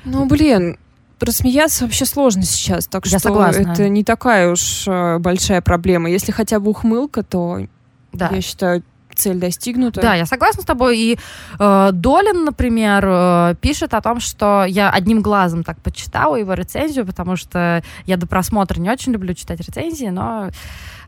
Ну, 0.04 0.26
блин, 0.26 0.78
рассмеяться 1.20 1.84
вообще 1.84 2.06
сложно 2.06 2.42
сейчас, 2.42 2.86
так 2.86 3.06
я 3.06 3.18
что 3.18 3.28
согласна. 3.28 3.72
это 3.72 3.88
не 3.88 4.04
такая 4.04 4.50
уж 4.50 4.84
э, 4.86 5.18
большая 5.18 5.60
проблема. 5.60 6.10
Если 6.10 6.32
хотя 6.32 6.60
бы 6.60 6.70
ухмылка, 6.70 7.22
то 7.22 7.66
да. 8.12 8.30
я 8.32 8.40
считаю, 8.40 8.82
цель 9.14 9.38
достигнута. 9.38 10.00
Да, 10.00 10.14
я 10.14 10.26
согласна 10.26 10.62
с 10.62 10.64
тобой. 10.64 10.98
И 10.98 11.18
э, 11.58 11.90
Долин, 11.92 12.44
например, 12.44 13.04
э, 13.06 13.54
пишет 13.60 13.94
о 13.94 14.00
том, 14.00 14.20
что 14.20 14.64
я 14.66 14.90
одним 14.90 15.22
глазом 15.22 15.64
так 15.64 15.80
почитала 15.80 16.36
его 16.36 16.54
рецензию, 16.54 17.06
потому 17.06 17.36
что 17.36 17.82
я 18.06 18.16
до 18.16 18.26
просмотра 18.26 18.80
не 18.80 18.90
очень 18.90 19.12
люблю 19.12 19.34
читать 19.34 19.60
рецензии, 19.60 20.06
но 20.06 20.50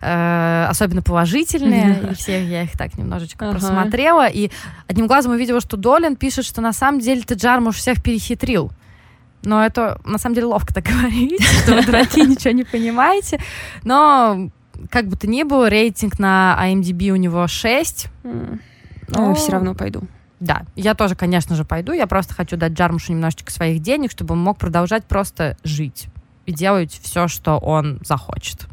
э, 0.01 0.67
особенно 0.69 1.03
положительные, 1.03 2.01
и 2.11 2.15
все 2.15 2.45
я 2.45 2.63
их 2.63 2.73
так 2.73 2.97
немножечко 2.99 3.49
ага. 3.49 3.59
просмотрела. 3.59 4.27
И 4.29 4.51
одним 4.87 5.07
глазом 5.07 5.33
увидела, 5.33 5.61
что 5.61 5.77
Долин 5.77 6.17
пишет, 6.17 6.45
что 6.45 6.61
на 6.61 6.73
самом 6.73 7.01
деле 7.01 7.23
ты 7.23 7.35
Джармуш 7.35 7.77
всех 7.77 8.03
перехитрил. 8.03 8.71
Но 9.45 9.65
это 9.65 10.01
на 10.05 10.19
самом 10.19 10.35
деле 10.35 10.47
ловко 10.47 10.73
так 10.73 10.85
говорить, 10.89 11.43
что 11.43 11.75
вы 11.75 11.85
дураки 11.85 12.23
ничего 12.23 12.53
не 12.53 12.65
понимаете. 12.65 13.41
Но 13.85 14.51
как 14.91 15.09
бы 15.09 15.17
то 15.17 15.27
ни 15.27 15.43
было, 15.43 15.69
рейтинг 15.69 16.19
на 16.19 16.59
IMDb 16.61 17.11
у 17.11 17.17
него 17.17 17.47
6. 17.47 18.09
Mm. 18.25 18.61
Но 19.09 19.29
ну, 19.29 19.35
все 19.35 19.53
равно 19.53 19.75
пойду. 19.75 20.03
Да, 20.41 20.63
я 20.75 20.95
тоже, 20.95 21.15
конечно 21.15 21.55
же, 21.55 21.65
пойду. 21.65 21.93
Я 21.93 22.07
просто 22.07 22.35
хочу 22.35 22.57
дать 22.57 22.73
Джармушу 22.73 23.13
немножечко 23.13 23.53
своих 23.53 23.81
денег, 23.81 24.11
чтобы 24.11 24.35
он 24.35 24.41
мог 24.41 24.59
продолжать 24.59 25.05
просто 25.05 25.57
жить 25.63 26.07
и 26.47 26.53
делать 26.53 26.99
все, 27.01 27.29
что 27.29 27.59
он 27.59 28.01
захочет. 28.05 28.67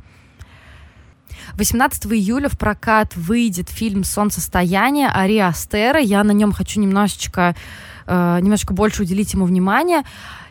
18 1.54 2.06
июля 2.08 2.50
в 2.50 2.58
прокат 2.58 3.16
выйдет 3.16 3.70
фильм 3.70 4.04
«Солнцестояние» 4.04 5.10
Ари 5.10 5.38
Астера. 5.38 6.00
Я 6.00 6.24
на 6.24 6.32
нем 6.32 6.51
хочу 6.51 6.80
немножечко, 6.80 7.56
э, 8.08 8.39
немножечко 8.42 8.74
больше 8.74 9.04
уделить 9.04 9.34
ему 9.34 9.46
внимания. 9.46 10.04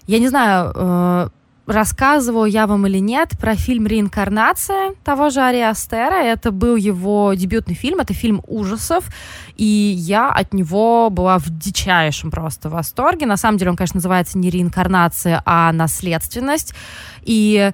Я 0.06 0.18
не 0.18 0.28
знаю, 0.28 0.72
э, 0.74 1.28
рассказывала 1.68 2.46
я 2.46 2.66
вам 2.66 2.86
или 2.86 2.98
нет 2.98 3.38
про 3.38 3.54
фильм 3.54 3.86
«Реинкарнация» 3.86 4.94
того 5.04 5.30
же 5.30 5.40
Ари 5.40 5.60
Астера. 5.60 6.22
Это 6.22 6.50
был 6.50 6.76
его 6.76 7.34
дебютный 7.34 7.74
фильм, 7.74 8.00
это 8.00 8.14
фильм 8.14 8.42
ужасов, 8.46 9.04
и 9.56 9.64
я 9.64 10.30
от 10.30 10.54
него 10.54 11.10
была 11.10 11.38
в 11.38 11.50
дичайшем 11.50 12.30
просто 12.30 12.70
восторге. 12.70 13.26
На 13.26 13.36
самом 13.36 13.58
деле 13.58 13.70
он, 13.70 13.76
конечно, 13.76 13.98
называется 13.98 14.38
не 14.38 14.50
«Реинкарнация», 14.50 15.42
а 15.44 15.70
«Наследственность». 15.72 16.74
И 17.22 17.70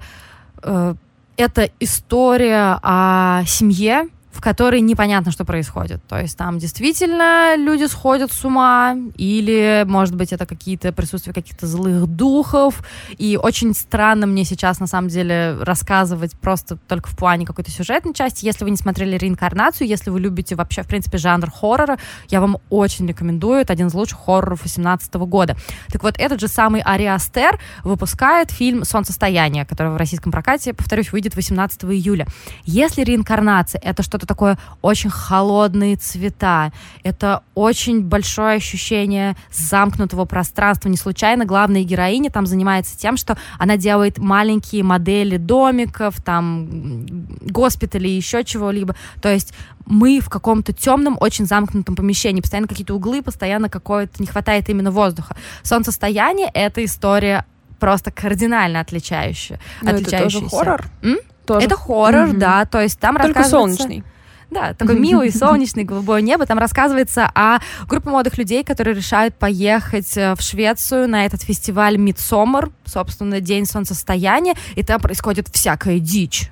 э, 0.61 0.95
это 1.37 1.69
история 1.79 2.79
о 2.83 3.43
семье, 3.45 4.09
в 4.35 4.41
которой 4.41 4.81
непонятно, 4.81 5.31
что 5.31 5.45
происходит. 5.45 6.05
То 6.07 6.19
есть 6.19 6.37
там 6.37 6.59
действительно 6.59 7.55
люди 7.55 7.85
сходят 7.85 8.33
с 8.33 8.43
ума, 8.43 8.95
или, 9.15 9.85
может 9.87 10.15
быть, 10.15 10.33
это 10.33 10.45
какие-то 10.45 10.91
присутствия 10.91 11.31
каких-то 11.31 11.67
злых 11.67 12.05
духов. 12.05 12.83
И 13.17 13.39
очень 13.41 13.73
странно 13.73 14.27
мне 14.27 14.43
сейчас, 14.43 14.81
на 14.81 14.87
самом 14.87 15.07
деле, 15.07 15.57
рассказывать 15.61 16.33
просто 16.37 16.75
только 16.75 17.09
в 17.09 17.15
плане 17.15 17.45
какой-то 17.45 17.71
сюжетной 17.71 18.13
части. 18.13 18.45
Если 18.45 18.65
вы 18.65 18.71
не 18.71 18.77
смотрели 18.77 19.17
реинкарнацию, 19.17 19.87
если 19.87 20.09
вы 20.09 20.19
любите 20.19 20.55
вообще, 20.55 20.83
в 20.83 20.87
принципе, 20.87 21.17
жанр 21.17 21.49
хоррора, 21.49 21.97
я 22.29 22.41
вам 22.41 22.57
очень 22.69 23.07
рекомендую. 23.07 23.61
Это 23.61 23.71
один 23.71 23.87
из 23.87 23.93
лучших 23.93 24.19
хорроров 24.19 24.59
2018 24.59 25.13
года. 25.13 25.55
Так 25.93 26.03
вот, 26.03 26.15
этот 26.17 26.41
же 26.41 26.49
самый 26.49 26.81
Ариастер 26.81 27.57
выпускает 27.85 28.51
фильм 28.51 28.83
«Солнцестояние», 28.83 29.65
который 29.65 29.93
в 29.93 29.97
российском 29.97 30.33
прокате, 30.33 30.73
повторюсь, 30.73 31.13
выйдет 31.13 31.35
18 31.35 31.85
июля. 31.85 32.27
Если 32.65 33.01
реинкарнация— 33.01 33.79
это 33.83 34.03
что-то 34.03 34.24
это 34.25 34.33
такое 34.33 34.57
очень 34.81 35.09
холодные 35.09 35.95
цвета, 35.95 36.71
это 37.03 37.43
очень 37.53 38.01
большое 38.01 38.57
ощущение 38.57 39.35
замкнутого 39.51 40.25
пространства. 40.25 40.89
Не 40.89 40.97
случайно 40.97 41.45
главная 41.45 41.83
героиня 41.83 42.29
там 42.29 42.45
занимается 42.45 42.97
тем, 42.97 43.17
что 43.17 43.37
она 43.59 43.77
делает 43.77 44.17
маленькие 44.17 44.83
модели 44.83 45.37
домиков, 45.37 46.15
там 46.23 47.05
госпиталей, 47.41 48.15
еще 48.15 48.43
чего-либо. 48.43 48.95
То 49.21 49.31
есть 49.31 49.53
мы 49.85 50.19
в 50.19 50.29
каком-то 50.29 50.73
темном, 50.73 51.17
очень 51.19 51.45
замкнутом 51.45 51.95
помещении, 51.95 52.41
постоянно 52.41 52.67
какие-то 52.67 52.95
углы, 52.95 53.21
постоянно 53.21 53.69
какое-то 53.69 54.13
не 54.19 54.27
хватает 54.27 54.67
именно 54.69 54.91
воздуха. 54.91 55.35
Солнцестояние— 55.61 56.49
это 56.53 56.83
история 56.83 57.45
просто 57.79 58.11
кардинально 58.11 58.79
отличающая. 58.79 59.59
Но 59.81 59.91
отличающаяся. 59.91 60.37
это 60.37 60.49
тоже 60.49 60.49
хоррор? 60.49 60.85
М? 61.03 61.17
Тоже. 61.45 61.65
Это 61.67 61.75
хоррор, 61.75 62.29
mm-hmm. 62.29 62.37
да, 62.37 62.65
то 62.65 62.81
есть 62.81 62.99
там 62.99 63.17
Только 63.17 63.43
солнечный. 63.43 64.03
Да, 64.51 64.73
такой 64.73 64.99
милый, 64.99 65.31
солнечный, 65.31 65.83
голубое 65.83 66.21
небо. 66.21 66.45
Там 66.45 66.57
рассказывается 66.57 67.29
о 67.33 67.59
группе 67.87 68.09
молодых 68.09 68.37
людей, 68.37 68.63
которые 68.63 68.95
решают 68.95 69.35
поехать 69.35 70.15
э, 70.17 70.35
в 70.35 70.41
Швецию 70.41 71.09
на 71.09 71.25
этот 71.25 71.41
фестиваль 71.41 71.97
Мидсомер, 71.97 72.71
собственно, 72.85 73.41
День 73.41 73.65
солнцестояния, 73.65 74.55
и 74.75 74.83
там 74.83 75.01
происходит 75.01 75.49
всякая 75.51 75.99
дичь. 75.99 76.51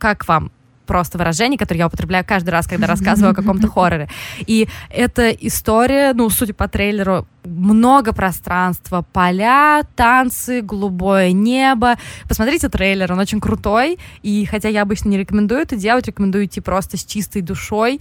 Как 0.00 0.26
вам 0.26 0.50
просто 0.86 1.18
выражение, 1.18 1.58
которое 1.58 1.78
я 1.78 1.86
употребляю 1.86 2.24
каждый 2.26 2.50
раз, 2.50 2.66
когда 2.66 2.86
рассказываю 2.86 3.32
о 3.32 3.34
каком-то 3.34 3.68
хорроре. 3.72 4.08
И 4.46 4.68
эта 4.90 5.30
история, 5.30 6.12
ну, 6.12 6.28
судя 6.30 6.54
по 6.54 6.68
трейлеру, 6.68 7.26
много 7.44 8.12
пространства, 8.12 9.04
поля, 9.12 9.82
танцы, 9.96 10.62
голубое 10.62 11.32
небо. 11.32 11.96
Посмотрите 12.28 12.68
трейлер, 12.68 13.12
он 13.12 13.18
очень 13.18 13.40
крутой. 13.40 13.98
И 14.22 14.44
хотя 14.44 14.68
я 14.68 14.82
обычно 14.82 15.08
не 15.08 15.18
рекомендую 15.18 15.62
это 15.62 15.76
делать, 15.76 16.06
рекомендую 16.06 16.46
идти 16.46 16.60
просто 16.60 16.96
с 16.96 17.04
чистой 17.04 17.42
душой, 17.42 18.00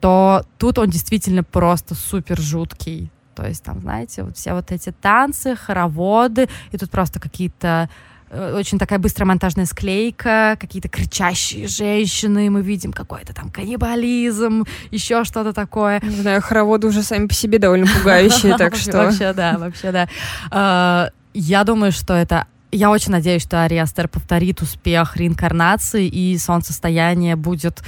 то 0.00 0.44
тут 0.58 0.78
он 0.78 0.90
действительно 0.90 1.42
просто 1.42 1.94
супер 1.94 2.38
жуткий. 2.38 3.10
То 3.34 3.46
есть 3.46 3.62
там, 3.62 3.80
знаете, 3.80 4.24
вот 4.24 4.36
все 4.36 4.52
вот 4.52 4.72
эти 4.72 4.90
танцы, 4.90 5.54
хороводы, 5.54 6.48
и 6.72 6.76
тут 6.76 6.90
просто 6.90 7.20
какие-то 7.20 7.88
очень 8.30 8.78
такая 8.78 8.98
быстрая 8.98 9.26
монтажная 9.26 9.66
склейка, 9.66 10.56
какие-то 10.60 10.88
кричащие 10.88 11.66
женщины, 11.68 12.50
мы 12.50 12.62
видим 12.62 12.92
какой-то 12.92 13.34
там 13.34 13.50
каннибализм, 13.50 14.64
еще 14.90 15.24
что-то 15.24 15.52
такое. 15.52 16.00
Не 16.02 16.16
знаю, 16.16 16.42
хороводы 16.42 16.86
уже 16.86 17.02
сами 17.02 17.26
по 17.26 17.34
себе 17.34 17.58
довольно 17.58 17.86
пугающие, 17.86 18.56
так 18.58 18.76
что... 18.76 19.04
Вообще, 19.04 19.32
да, 19.32 19.56
вообще, 19.58 19.92
да. 19.92 20.08
А, 20.50 21.10
я 21.34 21.64
думаю, 21.64 21.92
что 21.92 22.14
это 22.14 22.46
я 22.70 22.90
очень 22.90 23.12
надеюсь, 23.12 23.42
что 23.42 23.64
Ариастер 23.64 24.08
повторит 24.08 24.60
успех 24.60 25.16
реинкарнации, 25.16 26.06
и 26.06 26.36
солнцестояние 26.36 27.34
будет 27.34 27.82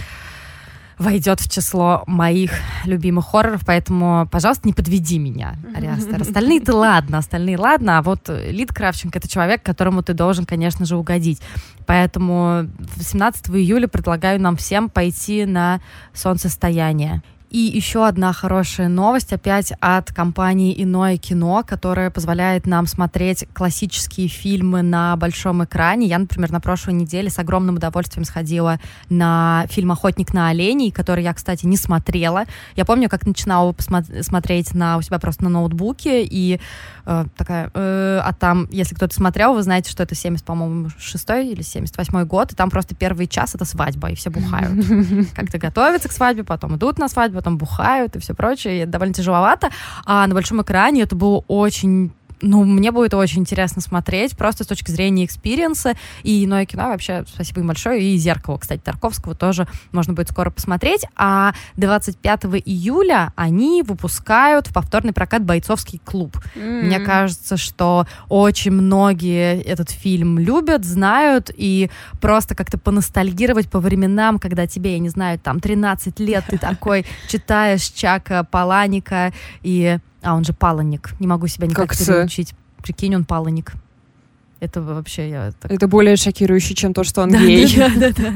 войдет 1.01 1.41
в 1.41 1.51
число 1.51 2.05
моих 2.07 2.53
любимых 2.85 3.27
хорроров, 3.27 3.63
поэтому, 3.65 4.29
пожалуйста, 4.31 4.69
не 4.69 4.75
подведи 4.75 5.19
меня, 5.19 5.57
Ариастер. 5.75 6.21
Остальные-то 6.21 6.77
ладно, 6.77 7.19
остальные 7.19 7.57
ладно, 7.57 7.99
а 7.99 8.03
вот 8.03 8.29
Лид 8.29 8.73
Кравченко— 8.73 9.19
это 9.21 9.27
человек, 9.27 9.63
которому 9.63 10.03
ты 10.03 10.13
должен, 10.13 10.45
конечно 10.45 10.85
же, 10.85 10.97
угодить. 10.97 11.41
Поэтому 11.87 12.69
17 13.01 13.49
июля 13.51 13.89
предлагаю 13.89 14.41
нам 14.41 14.57
всем 14.57 14.91
пойти 14.91 15.47
на 15.47 15.81
солнцестояние. 16.13 17.23
И 17.51 17.59
еще 17.59 18.07
одна 18.07 18.33
хорошая 18.33 18.89
новость 18.89 19.33
опять 19.33 19.73
от 19.81 20.13
компании 20.13 20.73
«Иное 20.81 21.17
кино», 21.17 21.65
которая 21.67 22.09
позволяет 22.09 22.65
нам 22.65 22.87
смотреть 22.87 23.45
классические 23.53 24.29
фильмы 24.29 24.83
на 24.83 25.17
большом 25.17 25.65
экране. 25.65 26.07
Я, 26.07 26.21
например, 26.21 26.53
на 26.53 26.61
прошлой 26.61 26.95
неделе 26.95 27.29
с 27.29 27.41
огромным 27.41 27.75
удовольствием 27.75 28.25
сходила 28.25 28.79
на 29.09 29.67
фильм 29.69 29.91
«Охотник 29.91 30.33
на 30.33 30.49
оленей», 30.49 30.93
который 30.93 31.25
я, 31.25 31.35
кстати, 31.35 31.67
не 31.67 31.77
смотрела. 31.77 32.45
Я 32.77 32.85
помню, 32.85 33.09
как 33.09 33.27
начинала 33.27 33.75
смотреть 34.21 34.73
на, 34.73 34.97
у 34.99 35.03
себя 35.03 35.19
просто 35.19 35.43
на 35.43 35.51
ноутбуке, 35.51 36.23
и 36.23 36.61
э, 37.05 37.25
такая... 37.37 37.73
Э, 37.75 38.21
а 38.23 38.33
там, 38.33 38.69
если 38.71 38.95
кто-то 38.95 39.13
смотрел, 39.13 39.55
вы 39.55 39.65
знаете, 39.65 39.91
что 39.91 40.05
это 40.05 40.15
70, 40.15 40.45
по-моему, 40.47 40.91
6 40.97 41.31
или 41.31 41.63
78 41.63 42.25
год, 42.27 42.53
и 42.53 42.55
там 42.55 42.71
просто 42.71 42.95
первый 42.95 43.27
час— 43.27 43.55
это 43.57 43.65
свадьба, 43.65 44.13
и 44.13 44.15
все 44.15 44.31
бухают. 44.31 44.87
Как-то 45.35 45.59
готовятся 45.59 46.09
к 46.09 46.13
свадьбе, 46.13 46.45
потом 46.45 46.77
идут 46.77 47.01
на 47.01 47.09
свадьбу, 47.09 47.40
потом 47.41 47.59
бухают 47.59 48.17
и 48.17 48.19
все 48.19 48.35
прочее, 48.35 48.77
и 48.77 48.79
это 48.81 48.93
довольно 48.93 49.15
тяжеловато. 49.15 49.71
А 50.05 50.27
на 50.27 50.35
большом 50.35 50.61
экране 50.63 51.03
это 51.03 51.17
было 51.17 51.43
очень 51.49 52.13
ну, 52.43 52.65
мне 52.65 52.93
будет 52.93 53.15
очень 53.15 53.41
интересно 53.41 53.83
смотреть, 53.83 54.37
просто 54.37 54.65
с 54.65 54.67
точки 54.67 54.91
зрения 54.91 55.25
experience 55.25 55.83
а. 55.83 55.95
И 56.23 56.45
иное 56.45 56.67
кино 56.67 56.89
вообще, 56.89 57.25
спасибо 57.29 57.61
им 57.61 57.67
большое. 57.67 58.03
И 58.03 58.17
«Зеркало», 58.17 58.59
кстати, 58.59 58.81
Тарковского 58.81 59.35
тоже 59.35 59.67
можно 59.93 60.13
будет 60.13 60.31
скоро 60.31 60.51
посмотреть. 60.51 61.05
А 61.17 61.53
25 61.77 62.45
июля 62.65 63.33
они 63.37 63.83
выпускают 63.83 64.69
в 64.69 64.73
повторный 64.73 65.13
прокат 65.13 65.45
«Бойцовский 65.45 66.01
клуб». 66.05 66.37
Mm-hmm. 66.55 66.83
Мне 66.83 67.01
кажется, 67.01 67.57
что 67.57 68.07
очень 68.29 68.73
многие 68.73 69.61
этот 69.63 69.91
фильм 69.91 70.39
любят, 70.39 70.85
знают, 70.85 71.51
и 71.55 71.91
просто 72.21 72.55
как-то 72.55 72.79
поностальгировать 72.79 73.71
по 73.71 73.81
временам, 73.81 74.39
когда 74.39 74.67
тебе, 74.67 74.93
я 74.93 74.99
не 74.99 75.09
знаю, 75.09 75.39
там 75.39 75.61
13 75.61 76.19
лет, 76.21 76.45
ты 76.49 76.59
такой 76.59 77.05
читаешь 77.29 77.83
Чака 77.83 78.45
Паланика 78.45 79.33
и 79.63 79.99
а, 80.23 80.35
он 80.35 80.45
же 80.45 80.53
паланник. 80.53 81.15
Не 81.21 81.27
могу 81.27 81.47
себя 81.47 81.67
никак 81.67 81.91
как 81.91 81.99
переучить. 81.99 82.55
Прикинь, 82.83 83.15
он 83.15 83.25
паланник. 83.25 83.73
Это 84.61 84.83
вообще 84.83 85.31
я... 85.31 85.53
Так... 85.59 85.73
Это 85.73 85.89
более 85.89 86.17
шокирующе, 86.17 86.75
чем 86.75 86.93
то, 86.93 87.03
что 87.03 87.23
он 87.23 87.31
гей. 87.39 87.75
Да, 87.77 87.89
да, 87.97 88.11
да. 88.11 88.35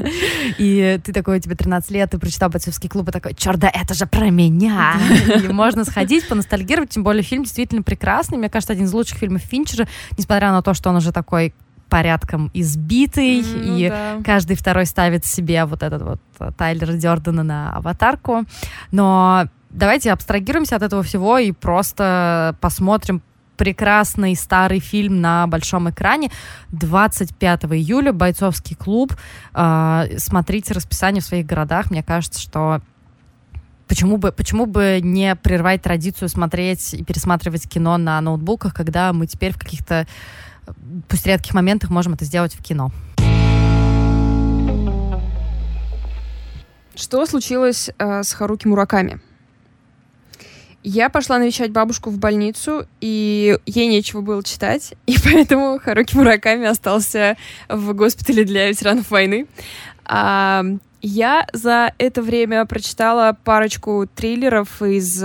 И 0.57 0.99
ты 1.03 1.13
такой, 1.13 1.39
тебе 1.39 1.55
13 1.55 1.91
лет, 1.91 2.09
ты 2.09 2.17
прочитал 2.17 2.49
бойцовский 2.49 2.89
клуб, 2.89 3.09
и 3.09 3.11
такой, 3.11 3.35
черт, 3.35 3.59
да 3.59 3.69
это 3.71 3.93
же 3.93 4.07
про 4.07 4.31
меня. 4.31 4.95
И 5.43 5.47
можно 5.49 5.85
сходить, 5.85 6.27
поностальгировать, 6.27 6.89
тем 6.89 7.03
более 7.03 7.21
фильм 7.21 7.43
действительно 7.43 7.83
прекрасный. 7.83 8.39
Мне 8.39 8.49
кажется, 8.49 8.73
один 8.73 8.85
из 8.85 8.93
лучших 8.93 9.19
фильмов 9.19 9.43
Финчера, 9.43 9.87
несмотря 10.17 10.51
на 10.51 10.63
то, 10.63 10.73
что 10.73 10.89
он 10.89 10.95
уже 10.95 11.11
такой 11.11 11.53
порядком 11.89 12.49
избитый, 12.55 13.41
mm, 13.41 13.77
и 13.77 13.89
да. 13.89 14.17
каждый 14.25 14.55
второй 14.55 14.87
ставит 14.87 15.23
себе 15.23 15.65
вот 15.65 15.83
этот 15.83 16.01
вот 16.01 16.19
Тайлера 16.57 16.93
Дёрдена 16.93 17.43
на 17.43 17.77
аватарку. 17.77 18.45
Но 18.91 19.47
давайте 19.75 20.11
абстрагируемся 20.11 20.75
от 20.77 20.83
этого 20.83 21.03
всего 21.03 21.37
и 21.37 21.51
просто 21.51 22.55
посмотрим 22.61 23.21
прекрасный 23.57 24.35
старый 24.35 24.79
фильм 24.79 25.21
на 25.21 25.47
большом 25.47 25.89
экране. 25.89 26.31
25 26.71 27.65
июля 27.65 28.11
«Бойцовский 28.11 28.75
клуб». 28.75 29.15
Э, 29.53 30.05
смотрите 30.17 30.73
расписание 30.73 31.21
в 31.21 31.25
своих 31.25 31.45
городах. 31.45 31.91
Мне 31.91 32.03
кажется, 32.03 32.39
что 32.39 32.81
Почему 33.87 34.17
бы, 34.17 34.31
почему 34.31 34.65
бы 34.65 34.99
не 34.99 35.35
прервать 35.35 35.83
традицию 35.83 36.27
смотреть 36.27 36.95
и 36.95 37.03
пересматривать 37.03 37.69
кино 37.69 37.97
на 37.97 38.19
ноутбуках, 38.19 38.73
когда 38.73 39.13
мы 39.13 39.27
теперь 39.27 39.53
в 39.53 39.59
каких-то, 39.59 40.07
пусть 41.07 41.27
редких 41.27 41.53
моментах, 41.53 41.91
можем 41.91 42.13
это 42.13 42.25
сделать 42.25 42.55
в 42.55 42.63
кино? 42.63 42.89
Что 46.95 47.27
случилось 47.27 47.91
э, 47.99 48.23
с 48.23 48.33
Харуки 48.33 48.65
Мураками? 48.65 49.21
Я 50.87 51.09
пошла 51.09 51.39
навещать 51.39 51.71
бабушку 51.71 52.11
в 52.11 52.19
больницу, 52.19 52.85
и 53.01 53.57
ей 53.65 53.87
нечего 53.87 54.21
было 54.21 54.43
читать, 54.43 54.93
и 55.07 55.15
поэтому 55.23 55.79
Харуки 55.79 56.15
Мураками 56.15 56.67
остался 56.67 57.37
в 57.67 57.93
госпитале 57.93 58.45
для 58.45 58.69
ветеранов 58.69 59.09
войны. 59.09 59.47
А, 60.05 60.63
я 61.01 61.47
за 61.53 61.91
это 61.97 62.21
время 62.21 62.65
прочитала 62.65 63.35
парочку 63.43 64.07
триллеров 64.13 64.83
из 64.83 65.23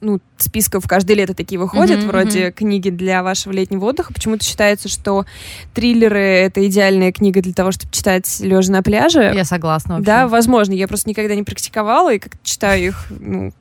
ну, 0.00 0.20
списков 0.38 0.86
каждое 0.86 1.14
лето 1.14 1.34
такие 1.34 1.58
выходят, 1.58 2.00
mm-hmm, 2.00 2.06
вроде 2.06 2.46
mm-hmm. 2.46 2.52
книги 2.52 2.90
для 2.90 3.22
вашего 3.22 3.52
летнего 3.52 3.84
отдыха. 3.86 4.12
Почему-то 4.12 4.44
считается, 4.44 4.88
что 4.88 5.26
триллеры— 5.74 6.20
это 6.20 6.66
идеальная 6.66 7.12
книга 7.12 7.42
для 7.42 7.52
того, 7.52 7.72
чтобы 7.72 7.92
читать 7.92 8.40
лежа 8.40 8.72
на 8.72 8.82
пляже. 8.82 9.32
Я 9.34 9.44
согласна 9.44 9.96
вообще. 9.96 10.06
Да, 10.06 10.28
возможно. 10.28 10.72
Я 10.72 10.88
просто 10.88 11.08
никогда 11.08 11.34
не 11.34 11.42
практиковала, 11.42 12.14
и 12.14 12.18
как 12.18 12.32
читаю 12.42 12.88
их, 12.88 13.06
ну, 13.10 13.52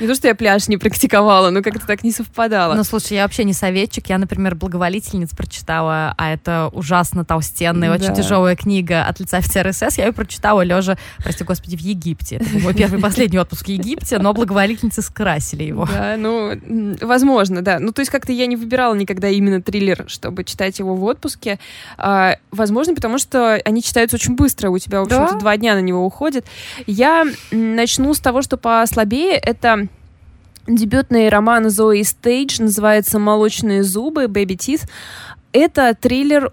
не 0.00 0.06
то, 0.06 0.14
что 0.14 0.28
я 0.28 0.34
пляж 0.34 0.68
не 0.68 0.76
практиковала, 0.76 1.50
но 1.50 1.62
как-то 1.62 1.86
так 1.86 2.04
не 2.04 2.12
совпадало. 2.12 2.74
Ну, 2.74 2.84
слушай, 2.84 3.14
я 3.14 3.24
вообще 3.24 3.44
не 3.44 3.52
советчик. 3.52 4.08
Я, 4.08 4.18
например, 4.18 4.54
«Благоволительниц» 4.54 5.30
прочитала, 5.30 6.14
а 6.16 6.32
это 6.32 6.70
ужасно 6.72 7.24
толстенная, 7.24 7.88
да. 7.88 8.04
очень 8.04 8.14
тяжелая 8.14 8.54
книга 8.54 9.04
от 9.04 9.18
лица 9.18 9.38
офицера 9.38 9.72
СС. 9.72 9.98
Я 9.98 10.06
ее 10.06 10.12
прочитала 10.12 10.62
лежа, 10.62 10.96
прости 11.18 11.42
господи, 11.42 11.76
в 11.76 11.80
Египте. 11.80 12.36
Это 12.36 12.48
был 12.50 12.60
мой 12.60 12.74
первый 12.74 13.00
последний 13.00 13.38
отпуск 13.38 13.66
в 13.66 13.68
Египте, 13.68 14.18
но 14.18 14.32
«Благоволительницы» 14.32 15.02
скрасили 15.02 15.64
его. 15.64 15.87
Да, 15.92 16.16
ну, 16.16 16.56
возможно, 17.00 17.62
да. 17.62 17.78
Ну, 17.78 17.92
то 17.92 18.00
есть 18.00 18.10
как-то 18.10 18.32
я 18.32 18.46
не 18.46 18.56
выбирала 18.56 18.94
никогда 18.94 19.28
именно 19.28 19.62
триллер, 19.62 20.04
чтобы 20.08 20.44
читать 20.44 20.78
его 20.78 20.94
в 20.94 21.04
отпуске. 21.04 21.58
А, 21.96 22.36
возможно, 22.50 22.94
потому 22.94 23.18
что 23.18 23.54
они 23.64 23.82
читаются 23.82 24.16
очень 24.16 24.34
быстро. 24.34 24.70
У 24.70 24.78
тебя, 24.78 25.00
в 25.00 25.04
общем-то, 25.04 25.32
да? 25.34 25.38
два 25.38 25.56
дня 25.56 25.74
на 25.74 25.80
него 25.80 26.04
уходит. 26.04 26.44
Я 26.86 27.24
начну 27.50 28.14
с 28.14 28.20
того, 28.20 28.42
что 28.42 28.56
послабее. 28.56 29.34
Это 29.34 29.88
дебютный 30.66 31.28
роман 31.28 31.70
Зои 31.70 32.02
Стейдж, 32.02 32.60
называется 32.60 33.18
«Молочные 33.18 33.82
зубы», 33.82 34.24
«Baby 34.24 34.56
Teeth». 34.56 34.88
Это 35.52 35.96
триллер, 35.98 36.52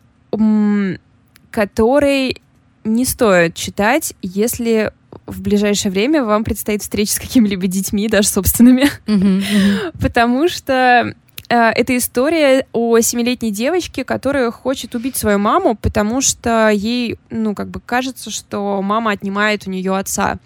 который 1.51 2.41
не 2.85 3.03
стоит 3.03 3.55
читать, 3.55 4.13
если 4.21 4.93
в 5.25 5.41
ближайшее 5.41 5.91
время 5.91 6.23
вам 6.23 6.43
предстоит 6.43 6.81
встреча 6.81 7.13
с 7.13 7.19
какими-либо 7.19 7.67
детьми, 7.67 8.07
даже 8.07 8.27
собственными. 8.27 8.89
Потому 10.01 10.47
что 10.47 11.15
э, 11.49 11.55
это 11.55 11.97
история 11.97 12.67
о 12.73 12.99
семилетней 12.99 13.51
девочке, 13.51 14.03
которая 14.03 14.51
хочет 14.51 14.95
убить 14.95 15.15
свою 15.15 15.39
маму, 15.39 15.75
потому 15.75 16.21
что 16.21 16.69
ей, 16.69 17.17
ну, 17.29 17.55
как 17.55 17.69
бы 17.69 17.79
кажется, 17.79 18.29
что 18.29 18.81
мама 18.81 19.11
отнимает 19.11 19.67
у 19.67 19.71
нее 19.71 19.97
отца. 19.97 20.37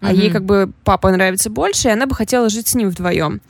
А 0.00 0.12
ей 0.12 0.30
как 0.30 0.44
бы 0.44 0.70
папа 0.84 1.10
нравится 1.10 1.50
больше, 1.50 1.88
и 1.88 1.90
она 1.90 2.06
бы 2.06 2.14
хотела 2.14 2.48
жить 2.48 2.68
с 2.68 2.74
ним 2.74 2.90
вдвоем. 2.90 3.40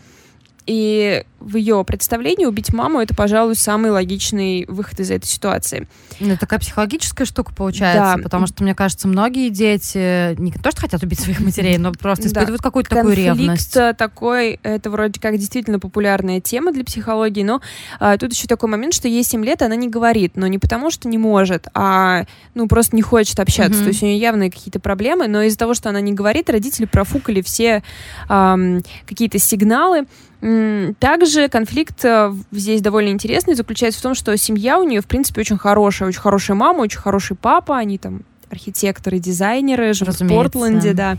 И 0.66 1.24
в 1.38 1.56
ее 1.56 1.84
представлении 1.84 2.44
убить 2.44 2.72
маму 2.72 3.00
это, 3.00 3.14
пожалуй, 3.14 3.54
самый 3.54 3.90
логичный 3.92 4.64
выход 4.66 4.98
из 4.98 5.10
этой 5.12 5.26
ситуации. 5.26 5.86
Ну, 6.18 6.30
это 6.30 6.40
такая 6.40 6.58
психологическая 6.58 7.24
штука 7.24 7.54
получается, 7.54 8.14
Да. 8.16 8.22
потому 8.22 8.46
что, 8.48 8.64
мне 8.64 8.74
кажется, 8.74 9.06
многие 9.06 9.50
дети 9.50 10.34
не 10.40 10.50
то, 10.50 10.70
что 10.72 10.80
хотят 10.80 11.02
убить 11.04 11.20
своих 11.20 11.38
матерей, 11.40 11.78
но 11.78 11.92
просто 11.92 12.26
испытывают 12.26 12.62
какую-то 12.62 12.90
такую 12.90 13.14
ревность. 13.14 13.76
э, 13.76 13.94
такой, 13.94 14.58
это 14.62 14.90
вроде 14.90 15.20
как 15.20 15.36
действительно 15.38 15.78
популярная 15.78 16.40
тема 16.40 16.72
для 16.72 16.84
психологии, 16.84 17.44
но 17.44 17.60
а, 18.00 18.16
тут 18.18 18.32
еще 18.32 18.48
такой 18.48 18.68
момент, 18.68 18.94
что 18.94 19.06
ей 19.06 19.22
7 19.22 19.44
лет, 19.44 19.62
она 19.62 19.76
не 19.76 19.88
говорит, 19.88 20.32
но 20.36 20.46
не 20.48 20.58
потому, 20.58 20.90
что 20.90 21.08
не 21.08 21.18
может, 21.18 21.68
а 21.74 22.24
ну 22.54 22.66
просто 22.66 22.96
не 22.96 23.02
хочет 23.02 23.38
общаться. 23.38 23.74
Мгм. 23.74 23.82
То 23.84 23.88
есть 23.88 24.02
у 24.02 24.06
нее 24.06 24.18
явные 24.18 24.50
какие-то 24.50 24.80
проблемы, 24.80 25.28
но 25.28 25.42
из-за 25.42 25.58
того, 25.58 25.74
что 25.74 25.90
она 25.90 26.00
не 26.00 26.12
говорит, 26.12 26.50
родители 26.50 26.86
профукали 26.86 27.40
все 27.42 27.82
ам, 28.28 28.80
какие-то 29.06 29.38
сигналы. 29.38 30.06
Также 30.40 31.48
конфликт 31.48 32.04
э, 32.04 32.32
здесь 32.52 32.82
довольно 32.82 33.08
интересный, 33.08 33.54
заключается 33.54 34.00
в 34.00 34.02
том, 34.02 34.14
что 34.14 34.36
семья 34.36 34.78
у 34.78 34.84
нее, 34.84 35.00
в 35.00 35.06
принципе, 35.06 35.40
очень 35.40 35.58
хорошая. 35.58 36.08
Очень 36.08 36.20
хорошая 36.20 36.56
мама, 36.56 36.82
очень 36.82 36.98
хороший 36.98 37.36
папа. 37.36 37.78
Они 37.78 37.98
там 37.98 38.22
архитекторы, 38.50 39.18
дизайнеры, 39.18 39.92
живут 39.94 40.20
в. 40.20 40.28
Портленде, 40.28 40.92
да. 40.92 41.16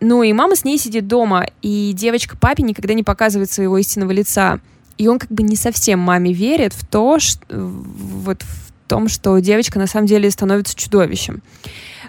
Ну 0.00 0.22
и 0.22 0.32
мама 0.32 0.56
с 0.56 0.64
ней 0.64 0.78
сидит 0.78 1.06
дома, 1.06 1.46
и 1.62 1.92
девочка 1.94 2.36
папе 2.36 2.62
никогда 2.62 2.94
не 2.94 3.02
показывает 3.02 3.50
своего 3.50 3.78
истинного 3.78 4.10
лица. 4.10 4.60
И 4.98 5.08
он 5.08 5.18
как 5.18 5.30
бы 5.30 5.42
не 5.42 5.56
совсем 5.56 5.98
маме 5.98 6.32
верит 6.32 6.72
в 6.72 6.86
то, 6.86 7.18
что, 7.18 7.44
вот 7.48 8.42
в 8.42 8.88
том, 8.88 9.08
что 9.08 9.38
девочка 9.38 9.78
на 9.78 9.86
самом 9.86 10.06
деле 10.06 10.30
становится 10.30 10.74
чудовищем. 10.76 11.42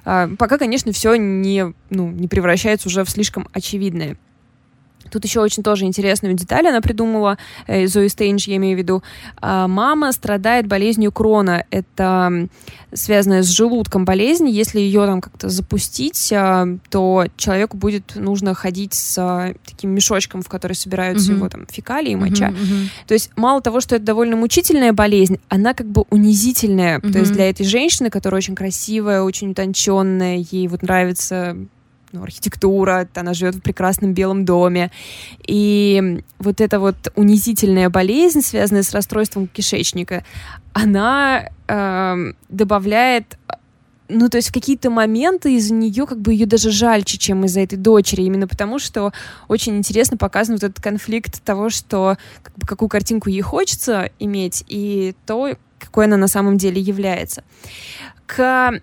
А, 0.06 0.30
Пока, 0.38 0.58
конечно, 0.58 0.92
все 0.92 1.16
не, 1.16 1.74
ну, 1.90 2.10
не 2.12 2.28
превращается 2.28 2.88
уже 2.88 3.04
в 3.04 3.10
слишком 3.10 3.48
очевидное. 3.52 4.18
Тут 5.10 5.26
еще 5.26 5.40
очень 5.42 5.64
тоже 5.64 5.86
интересную 5.86 6.34
деталь 6.34 6.68
она 6.68 6.82
придумала, 6.82 7.38
э, 7.68 7.88
Зои 7.88 8.08
Стейндж, 8.08 8.50
я 8.50 8.58
имею 8.58 8.76
в 8.76 8.80
виду. 8.80 9.04
А, 9.42 9.68
Мама 9.68 10.12
страдает 10.12 10.68
болезнью 10.68 11.12
Крона. 11.12 11.66
Это 11.72 12.48
связанная 12.94 13.44
с 13.44 13.48
желудком 13.48 14.06
болезнь. 14.06 14.48
Если 14.50 14.80
ее 14.80 15.06
там 15.06 15.22
как-то 15.22 15.50
запустить, 15.50 16.32
а, 16.34 16.66
то 16.90 17.26
человеку 17.38 17.78
будет 17.78 18.16
нужно 18.16 18.54
ходить 18.54 18.94
с 18.94 19.18
а, 19.18 19.54
таким 19.66 19.92
мешочком, 19.92 20.42
в 20.42 20.50
который 20.50 20.74
собираются 20.74 21.32
Мгм. 21.32 21.38
его 21.38 21.50
там 21.50 21.68
фекалии, 21.70 22.16
моча. 22.16 22.50
Мгм, 22.50 22.64
мгм. 22.64 22.90
То 23.08 23.14
есть 23.14 23.32
мало 23.36 23.62
того, 23.62 23.82
что 23.82 23.96
это 23.96 24.06
довольно 24.06 24.36
мучительная 24.36 24.94
болезнь, 24.94 25.40
она 25.50 25.74
как 25.74 25.88
бы 25.88 26.06
унизительная. 26.10 27.00
То 27.00 27.20
есть 27.20 27.32
для 27.34 27.50
этой 27.50 27.66
женщины, 27.66 28.10
которая 28.10 28.38
очень 28.38 28.56
красивая, 28.56 29.22
очень 29.22 29.52
утонченная, 29.52 30.46
ей 30.52 30.68
вот 30.68 30.82
нравится 30.82 31.58
ну, 32.12 32.24
архитектура, 32.24 33.08
она 33.16 33.34
живет 33.34 33.56
в 33.56 33.62
прекрасном 33.62 34.14
белом 34.14 34.46
доме. 34.46 34.92
И 35.46 36.24
вот 36.40 36.62
эта 36.62 36.80
вот 36.80 36.96
унизительная 37.16 37.90
болезнь, 37.90 38.42
связанная 38.42 38.84
с 38.84 38.94
расстройством 38.94 39.48
кишечника, 39.48 40.24
она 40.74 41.50
эм, 41.68 42.36
добавляет 42.50 43.38
ну, 44.10 44.30
то 44.30 44.38
есть 44.38 44.50
в 44.50 44.54
какие-то 44.54 44.90
моменты 44.90 45.56
из-за 45.56 45.74
нее 45.74 46.06
как 46.06 46.20
бы 46.20 46.32
ее 46.32 46.46
даже 46.46 46.72
жальче, 46.72 47.18
чем 47.18 47.44
из-за 47.46 47.62
этой 47.62 47.76
дочери, 47.76 48.22
именно 48.22 48.48
потому 48.48 48.80
что 48.80 49.12
очень 49.50 49.78
интересно 49.78 50.16
показан 50.16 50.56
вот 50.56 50.64
этот 50.64 50.82
конфликт 50.82 51.44
того, 51.44 51.70
что 51.70 52.18
как 52.42 52.56
бы, 52.56 52.66
какую 52.66 52.90
картинку 52.90 53.30
ей 53.30 53.42
хочется 53.42 54.10
иметь, 54.20 54.64
и 54.68 55.14
то, 55.26 55.56
какой 55.80 56.06
она 56.06 56.16
на 56.16 56.28
самом 56.28 56.58
деле 56.58 56.82
является. 56.82 57.44
К 58.26 58.82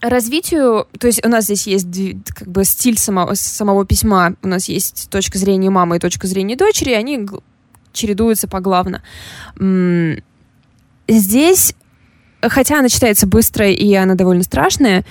развитию, 0.00 0.86
то 0.98 1.06
есть 1.06 1.24
у 1.24 1.28
нас 1.28 1.44
здесь 1.44 1.66
есть 1.66 1.86
как 2.34 2.48
бы 2.48 2.64
стиль 2.64 2.98
самого, 2.98 3.34
самого 3.34 3.84
письма, 3.84 4.34
у 4.42 4.48
нас 4.48 4.68
есть 4.68 5.08
точка 5.10 5.38
зрения 5.38 5.70
мамы 5.70 5.96
и 5.96 6.00
точка 6.00 6.26
зрения 6.26 6.56
дочери, 6.56 6.92
они 6.92 7.26
чередуются 7.92 8.48
поглавно. 8.48 9.02
Здесь, 11.08 11.74
хотя 12.42 12.78
она 12.78 12.88
читается 12.88 13.26
быстро 13.26 13.68
и 13.68 13.94
она 13.94 14.14
довольно 14.14 14.42
страшная, 14.42 15.04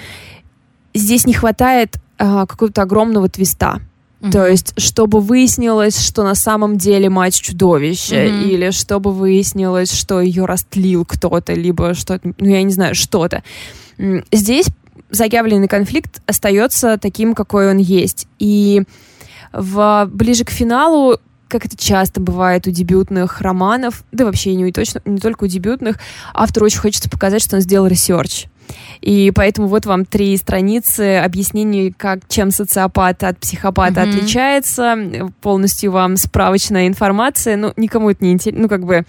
здесь 0.94 1.26
не 1.26 1.34
хватает 1.34 1.98
а, 2.18 2.46
какого-то 2.46 2.82
огромного 2.84 3.30
твиста. 3.30 3.82
То 4.20 4.40
Мгм. 4.40 4.48
есть, 4.52 4.74
чтобы 4.78 5.22
выяснилось, 5.22 6.00
что 6.02 6.24
на 6.24 6.34
самом 6.34 6.78
деле 6.78 7.08
мать 7.10 7.40
чудовище, 7.40 8.30
Мгм. 8.30 8.50
или 8.50 8.72
чтобы 8.72 9.12
выяснилось, 9.14 9.92
что 9.94 10.22
ее 10.22 10.46
растлил 10.46 11.06
кто-то, 11.06 11.54
либо 11.54 11.94
что-то, 11.94 12.32
ну 12.40 12.50
я 12.50 12.64
не 12.64 12.74
знаю, 12.74 12.96
что-то. 12.96 13.44
Здесь 14.32 14.68
заявленный 15.12 15.68
конфликт 15.68 16.22
остается 16.26 16.98
таким, 16.98 17.36
какой 17.36 17.70
он 17.70 17.78
есть. 17.78 18.28
И 18.40 18.84
в, 19.54 20.10
ближе 20.12 20.44
к 20.46 20.50
финалу, 20.50 21.20
как 21.48 21.66
это 21.66 21.78
часто 21.78 22.20
бывает 22.20 22.68
у 22.68 22.72
дебютных 22.72 23.40
романов, 23.42 24.04
да 24.12 24.26
вообще 24.26 24.54
не, 24.56 24.72
точно, 24.72 25.02
не 25.06 25.20
только 25.20 25.46
у 25.46 25.48
дебютных, 25.48 25.98
автору 26.34 26.66
очень 26.66 26.80
хочется 26.80 27.10
показать, 27.10 27.42
что 27.44 27.56
он 27.56 27.62
сделал 27.62 27.88
research. 27.88 28.48
И 29.02 29.32
поэтому 29.34 29.68
вот 29.68 29.86
вам 29.86 30.06
три 30.06 30.36
страницы 30.38 31.18
объяснений, 31.18 31.94
как, 31.96 32.28
чем 32.28 32.52
социопат 32.52 33.24
от 33.24 33.38
психопата 33.40 34.02
Мгм. 34.02 34.10
отличается. 34.10 34.96
Полностью 35.42 35.92
вам 35.92 36.18
справочная 36.18 36.88
информация. 36.88 37.56
Ну, 37.58 37.74
никому 37.78 38.10
это 38.10 38.24
не 38.24 38.32
интересно. 38.34 38.64
Ну, 38.64 38.70
как 38.70 38.86
бы, 38.86 39.06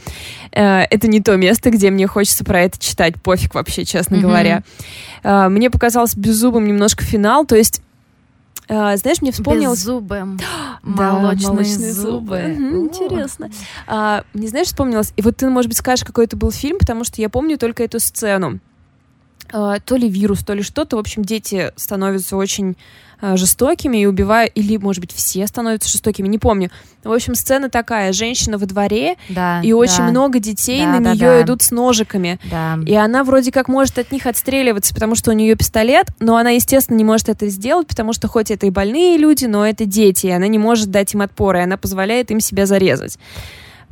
э, 0.53 0.81
это 0.83 1.09
не 1.09 1.21
то 1.21 1.37
место, 1.37 1.71
где 1.71 1.91
мне 1.91 2.07
хочется 2.07 2.45
про 2.45 2.63
это 2.63 2.79
читать. 2.79 3.21
Пофиг 3.23 3.55
вообще, 3.55 3.85
честно 3.85 4.17
Мгм. 4.17 4.27
говоря. 4.27 4.63
Э, 5.23 5.49
мне 5.49 5.71
показалось 5.71 6.15
беззубым 6.15 6.67
немножко 6.67 7.05
финал. 7.05 7.45
То 7.47 7.57
есть, 7.57 7.83
э, 8.69 8.97
знаешь, 8.97 9.23
мне 9.23 9.33
вспомнилось... 9.33 9.79
Беззубым. 9.81 10.39
Да, 10.85 11.13
Молочные, 11.13 11.49
молочные 11.51 11.93
зубы. 11.93 12.37
О. 12.37 12.49
интересно. 12.51 13.51
А, 13.87 14.23
мне 14.33 14.49
знаешь, 14.49 14.69
вспомнилось, 14.69 15.13
и 15.17 15.23
вот 15.23 15.37
ты, 15.37 15.51
может 15.51 15.69
быть, 15.69 15.77
скажешь, 15.77 16.05
какой 16.05 16.25
это 16.27 16.37
был 16.37 16.51
фильм, 16.53 16.79
потому 16.79 17.05
что 17.05 17.21
я 17.21 17.29
помню 17.29 17.59
только 17.59 17.83
эту 17.83 17.99
сцену. 18.01 18.61
А, 19.53 19.81
то 19.81 19.97
ли 19.97 20.09
вирус, 20.09 20.41
то 20.41 20.53
ли 20.55 20.63
что-то. 20.63 20.97
В 20.97 21.01
общем, 21.01 21.25
дети 21.25 21.73
становятся 21.77 22.37
очень 22.37 22.77
а, 23.21 23.37
жестокими 23.37 23.99
и 23.99 24.07
убивают, 24.07 24.53
или, 24.55 24.77
может 24.77 25.01
быть, 25.01 25.13
все 25.13 25.47
становятся 25.47 25.89
жестокими, 25.89 26.29
не 26.29 26.39
помню. 26.39 26.71
В 27.03 27.13
общем, 27.13 27.35
сцена 27.35 27.69
такая, 27.69 28.13
женщина 28.13 28.59
во 28.59 28.67
дворе, 28.67 29.17
Да, 29.29 29.61
и 29.63 29.73
очень 29.73 29.99
да, 29.99 30.11
много 30.11 30.39
детей 30.39 30.85
Да, 30.85 30.93
на 30.93 31.01
да, 31.01 31.15
нее 31.15 31.21
да. 31.21 31.43
идут 31.43 31.63
с 31.63 31.71
ножиками. 31.71 32.39
Да. 32.51 32.79
И 32.87 32.95
она 32.95 33.25
вроде 33.25 33.51
как 33.51 33.69
может 33.69 33.99
от 33.99 34.13
них 34.13 34.27
отстреливаться, 34.27 34.95
потому 34.95 35.15
что 35.15 35.31
у 35.31 35.35
нее 35.35 35.57
пистолет, 35.57 36.07
но 36.21 36.37
она, 36.37 36.51
естественно, 36.51 36.97
не 36.97 37.05
может 37.05 37.29
это 37.29 37.49
сделать, 37.49 37.89
потому 37.89 38.13
что 38.13 38.29
хоть 38.29 38.51
это 38.51 38.67
и 38.67 38.71
больные 38.71 39.17
люди, 39.17 39.47
но 39.47 39.67
это 39.67 39.85
дети, 39.85 40.27
и 40.27 40.31
она 40.31 40.47
не 40.47 40.59
может 40.59 40.91
дать 40.91 41.13
им 41.15 41.23
отпор, 41.23 41.57
и 41.57 41.61
она 41.61 41.77
позволяет 41.77 42.31
им 42.31 42.39
себя 42.41 42.67
зарезать. 42.67 43.19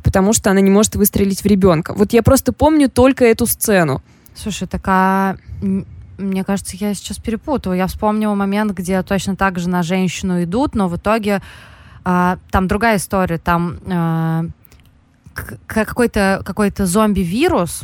Потому 0.03 0.31
что 0.31 0.51
она 0.51 0.61
не 0.61 0.69
может 0.69 0.95
выстрелить 0.95 1.41
в 1.41 1.45
ребенка. 1.47 1.93
Вот 1.93 2.13
я 2.13 2.23
просто 2.23 2.53
помню 2.53 2.89
только 2.89 3.25
эту 3.25 3.45
сцену. 3.45 4.01
Слушай, 4.37 4.67
такая... 4.67 5.37
Мне 6.17 6.43
кажется, 6.43 6.75
я 6.79 6.93
сейчас 6.95 7.17
перепутала. 7.17 7.73
Я 7.73 7.85
вспомнила 7.87 8.33
момент, 8.33 8.71
где 8.71 9.03
точно 9.03 9.35
так 9.35 9.59
же 9.59 9.69
на 9.69 9.83
женщину 9.83 10.43
идут, 10.43 10.73
но 10.73 10.87
в 10.87 10.95
итоге 10.95 11.41
а, 12.03 12.39
там 12.49 12.67
другая 12.67 12.97
история. 12.97 13.37
Там 13.37 13.77
к- 15.33 15.57
какой-то 15.67 16.41
какой 16.43 16.73
зомби-вирус, 16.75 17.83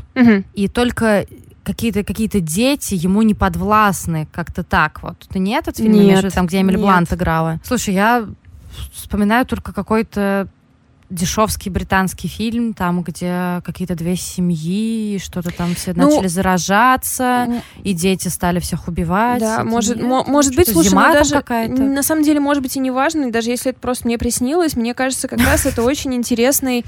и 0.55 0.67
только 0.67 1.25
какие-то 1.63 2.03
какие-то 2.03 2.39
дети 2.39 2.95
ему 2.95 3.21
не 3.21 3.33
подвластны, 3.33 4.27
как-то 4.31 4.63
так 4.63 5.01
вот. 5.03 5.17
Ты 5.29 5.39
не 5.39 5.53
этот 5.53 5.77
фильм 5.77 5.93
Нет, 5.93 6.23
виду, 6.23 6.33
там, 6.33 6.47
где 6.47 6.61
Эмили 6.61 6.75
нет. 6.75 6.81
Блант 6.81 7.13
играла? 7.13 7.59
Слушай, 7.63 7.93
я 7.93 8.25
вспоминаю 8.91 9.45
только 9.45 9.71
какой-то 9.73 10.47
дешевский 11.13 11.69
британский 11.69 12.27
фильм, 12.27 12.73
там, 12.73 13.03
где 13.03 13.61
какие-то 13.63 13.95
две 13.95 14.15
семьи, 14.15 15.19
что-то 15.19 15.51
там 15.51 15.75
все 15.75 15.93
Ну, 15.93 16.09
начали 16.09 16.27
заражаться, 16.27 17.47
и 17.83 17.93
дети 17.93 18.27
стали 18.27 18.59
всех 18.59 18.87
убивать. 18.87 19.39
Да, 19.39 19.63
может, 19.63 19.97
нет? 19.97 20.05
мо- 20.05 20.23
может 20.25 20.55
быть, 20.55 20.69
слушай, 20.69 20.89
зима 20.89 21.09
ну 21.09 21.13
даже 21.13 21.35
какая-то? 21.35 21.81
на 21.81 22.03
самом 22.03 22.23
деле, 22.23 22.39
может 22.39 22.63
быть, 22.63 22.75
и 22.75 22.79
не 22.79 22.91
важно, 22.91 23.25
и 23.25 23.31
даже 23.31 23.49
если 23.51 23.71
это 23.71 23.79
просто 23.79 24.07
мне 24.07 24.17
приснилось, 24.17 24.75
мне 24.75 24.93
кажется, 24.93 25.27
как 25.27 25.39
раз 25.39 25.65
это 25.65 25.83
очень 25.83 26.13
интересный, 26.15 26.83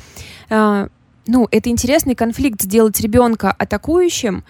э, 0.50 0.88
ну, 1.28 1.48
это 1.52 1.70
интересный 1.70 2.16
конфликт 2.16 2.62
сделать 2.62 3.00
ребенка 3.00 3.52
атакующим, 3.52 4.44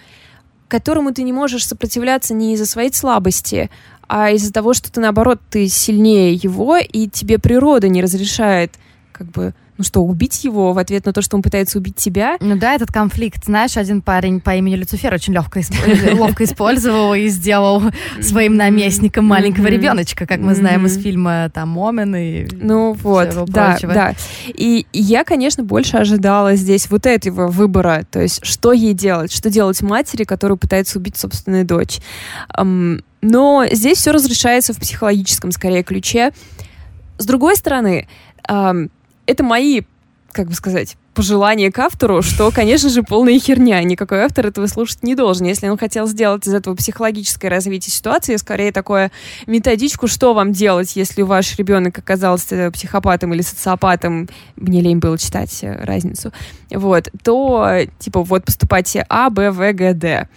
которому 0.68 1.12
ты 1.12 1.22
не 1.22 1.32
можешь 1.32 1.66
сопротивляться 1.66 2.34
не 2.34 2.54
из-за 2.54 2.66
своей 2.66 2.92
слабости, 2.92 3.70
а 4.08 4.30
из-за 4.30 4.52
того, 4.52 4.72
что 4.72 4.90
ты, 4.90 5.00
наоборот, 5.00 5.40
ты 5.50 5.68
сильнее 5.68 6.34
его, 6.34 6.76
и 6.76 7.08
тебе 7.08 7.38
природа 7.38 7.88
не 7.88 8.02
разрешает, 8.02 8.72
как 9.12 9.28
бы, 9.28 9.54
ну 9.78 9.84
что, 9.84 10.02
убить 10.02 10.44
его 10.44 10.72
в 10.72 10.78
ответ 10.78 11.06
на 11.06 11.12
то, 11.12 11.22
что 11.22 11.36
он 11.36 11.42
пытается 11.42 11.78
убить 11.78 11.96
тебя. 11.96 12.36
Ну 12.40 12.56
да, 12.56 12.74
этот 12.74 12.90
конфликт, 12.92 13.44
знаешь, 13.44 13.76
один 13.76 14.00
парень 14.00 14.40
по 14.40 14.54
имени 14.56 14.76
Люцифер 14.76 15.12
очень 15.12 15.34
легко, 15.34 15.60
исп- 15.60 16.14
ловко 16.18 16.44
использовал 16.44 17.14
и 17.14 17.28
сделал 17.28 17.82
своим 18.20 18.56
наместником 18.56 19.26
маленького 19.26 19.66
ребеночка, 19.66 20.26
как 20.26 20.40
мы 20.40 20.54
знаем 20.54 20.86
из 20.86 21.00
фильма 21.00 21.50
там 21.52 21.78
Омен 21.78 22.16
и 22.16 22.46
Ну 22.52 22.92
вот, 22.92 23.28
да, 23.46 23.78
да. 23.82 24.14
И 24.46 24.86
я, 24.92 25.24
конечно, 25.24 25.62
больше 25.62 25.96
ожидала 25.96 26.54
здесь 26.56 26.90
вот 26.90 27.06
этого 27.06 27.48
выбора, 27.48 28.06
то 28.10 28.20
есть 28.20 28.44
что 28.44 28.72
ей 28.72 28.94
делать, 28.94 29.32
что 29.32 29.50
делать 29.50 29.82
матери, 29.82 30.24
которая 30.24 30.56
пытается 30.56 30.98
убить 30.98 31.16
собственную 31.16 31.64
дочь. 31.64 31.98
Но 33.22 33.64
здесь 33.70 33.98
все 33.98 34.12
разрешается 34.12 34.72
в 34.72 34.78
психологическом, 34.78 35.50
скорее, 35.50 35.82
ключе. 35.82 36.32
С 37.18 37.26
другой 37.26 37.56
стороны, 37.56 38.06
это 39.26 39.42
мои 39.42 39.82
как 40.36 40.48
бы 40.48 40.54
сказать, 40.54 40.98
пожелание 41.14 41.72
к 41.72 41.78
автору, 41.78 42.20
что, 42.20 42.50
конечно 42.50 42.90
же, 42.90 43.02
полная 43.02 43.38
херня. 43.38 43.82
Никакой 43.82 44.20
автор 44.20 44.46
этого 44.46 44.66
слушать 44.66 45.02
не 45.02 45.14
должен. 45.14 45.46
Если 45.46 45.66
он 45.66 45.78
хотел 45.78 46.06
сделать 46.06 46.46
из 46.46 46.52
этого 46.52 46.74
психологическое 46.74 47.48
развитие 47.48 47.90
ситуации, 47.90 48.36
скорее 48.36 48.70
такое 48.70 49.10
методичку, 49.46 50.08
что 50.08 50.34
вам 50.34 50.52
делать, 50.52 50.94
если 50.94 51.22
ваш 51.22 51.56
ребенок 51.56 51.98
оказался 51.98 52.70
психопатом 52.70 53.32
или 53.32 53.40
социопатом, 53.40 54.28
мне 54.56 54.82
лень 54.82 54.98
было 54.98 55.16
читать 55.16 55.58
э, 55.62 55.82
разницу, 55.82 56.34
вот, 56.70 57.08
то, 57.24 57.78
типа, 57.98 58.22
вот 58.22 58.44
поступайте 58.44 59.06
А, 59.08 59.30
Б, 59.30 59.50
В, 59.52 59.72
Г, 59.72 59.94
Д. 59.94 60.28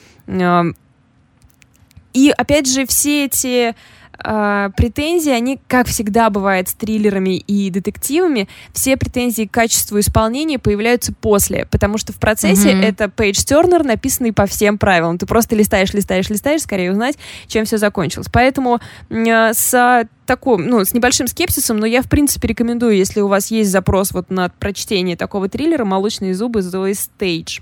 И, 2.14 2.30
опять 2.30 2.72
же, 2.72 2.86
все 2.86 3.26
эти 3.26 3.76
э, 4.24 4.70
претензии, 4.76 5.32
они, 5.32 5.60
как 5.68 5.88
всегда 5.88 6.30
бывает 6.30 6.70
с 6.70 6.74
триллерами 6.74 7.38
и 7.38 7.70
детективами, 7.70 8.48
все 8.74 8.98
претензии 8.98 9.46
к 9.46 9.52
качеству 9.52 10.00
исполнения 10.00 10.60
появляются 10.60 11.14
после, 11.14 11.66
потому 11.66 11.98
что 11.98 12.14
в 12.14 12.18
процессе 12.18 12.72
mm-hmm. 12.72 12.86
это 12.86 13.10
пейдж 13.10 13.44
тернер, 13.44 13.84
написанный 13.84 14.34
по 14.34 14.46
всем 14.46 14.78
правилам. 14.78 15.18
Ты 15.18 15.26
просто 15.26 15.56
листаешь, 15.56 15.94
листаешь, 15.94 16.30
листаешь, 16.30 16.62
скорее 16.62 16.92
узнать, 16.92 17.18
чем 17.48 17.66
все 17.66 17.78
закончилось. 17.78 18.28
Поэтому 18.32 18.80
э, 19.10 19.54
с 19.54 20.08
таком, 20.26 20.66
ну, 20.68 20.86
с 20.86 20.94
небольшим 20.94 21.28
скепсисом, 21.28 21.78
но 21.78 21.88
я, 21.88 22.04
в 22.04 22.10
принципе, 22.10 22.48
рекомендую, 22.48 22.96
если 22.96 23.20
у 23.22 23.28
вас 23.28 23.50
есть 23.50 23.72
запрос 23.72 24.12
вот 24.12 24.30
на 24.30 24.50
прочтение 24.50 25.18
такого 25.18 25.50
триллера 25.50 25.86
«Молочные 25.86 26.36
зубы» 26.36 26.62
Зои 26.62 26.94
Стейдж. 26.94 27.62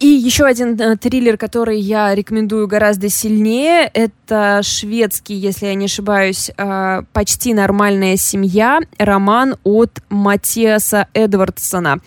И 0.00 0.06
еще 0.06 0.44
один 0.44 0.78
э, 0.80 0.96
триллер, 0.96 1.36
который 1.36 1.78
я 1.78 2.14
рекомендую 2.14 2.66
гораздо 2.66 3.08
сильнее, 3.08 3.88
это 3.94 4.60
шведский, 4.62 5.34
если 5.34 5.66
я 5.66 5.74
не 5.74 5.84
ошибаюсь, 5.84 6.50
э, 6.56 7.02
«Почти 7.12 7.54
нормальная 7.54 8.16
семья», 8.16 8.80
роман 8.98 9.56
от 9.62 10.02
Матиаса 10.08 11.06
Эдвардсона. 11.14 12.00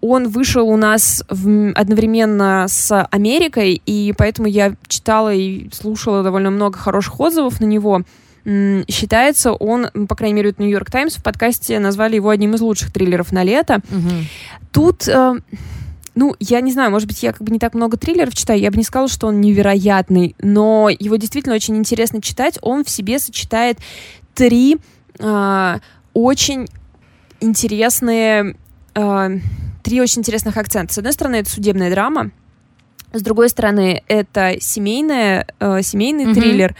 Он 0.00 0.28
вышел 0.28 0.68
у 0.68 0.76
нас 0.76 1.24
в, 1.28 1.72
одновременно 1.74 2.66
с 2.68 3.04
Америкой, 3.04 3.80
и 3.86 4.12
поэтому 4.18 4.48
я 4.48 4.74
читала 4.88 5.32
и 5.32 5.68
слушала 5.72 6.22
довольно 6.24 6.50
много 6.50 6.78
хороших 6.78 7.20
отзывов 7.20 7.60
на 7.60 7.66
него 7.66 8.02
считается 8.88 9.52
он, 9.52 9.90
по 10.08 10.14
крайней 10.14 10.34
мере, 10.34 10.54
Нью-Йорк 10.56 10.90
Таймс 10.90 11.16
в 11.16 11.22
подкасте 11.22 11.78
назвали 11.78 12.16
его 12.16 12.30
одним 12.30 12.54
из 12.54 12.62
лучших 12.62 12.90
триллеров 12.90 13.32
на 13.32 13.44
лето. 13.44 13.80
Угу. 13.90 14.10
Тут 14.72 15.08
э, 15.08 15.34
ну, 16.14 16.34
я 16.40 16.60
не 16.60 16.72
знаю, 16.72 16.90
может 16.90 17.08
быть, 17.08 17.22
я 17.22 17.32
как 17.32 17.42
бы 17.42 17.52
не 17.52 17.58
так 17.58 17.74
много 17.74 17.96
триллеров 17.96 18.34
читаю, 18.34 18.60
я 18.60 18.70
бы 18.70 18.76
не 18.76 18.84
сказала, 18.84 19.08
что 19.08 19.28
он 19.28 19.40
невероятный, 19.40 20.34
но 20.40 20.88
его 20.90 21.16
действительно 21.16 21.54
очень 21.54 21.76
интересно 21.76 22.20
читать. 22.20 22.58
Он 22.62 22.84
в 22.84 22.90
себе 22.90 23.18
сочетает 23.18 23.78
три 24.34 24.78
э, 25.18 25.78
очень 26.12 26.66
интересные, 27.40 28.56
э, 28.94 29.38
три 29.82 30.00
очень 30.00 30.20
интересных 30.20 30.56
акцента. 30.56 30.92
С 30.92 30.98
одной 30.98 31.12
стороны, 31.12 31.36
это 31.36 31.50
судебная 31.50 31.90
драма, 31.90 32.32
с 33.12 33.22
другой 33.22 33.48
стороны, 33.48 34.02
это 34.08 34.56
семейная, 34.60 35.46
э, 35.58 35.82
семейный 35.82 36.26
mm-hmm. 36.26 36.34
триллер, 36.34 36.76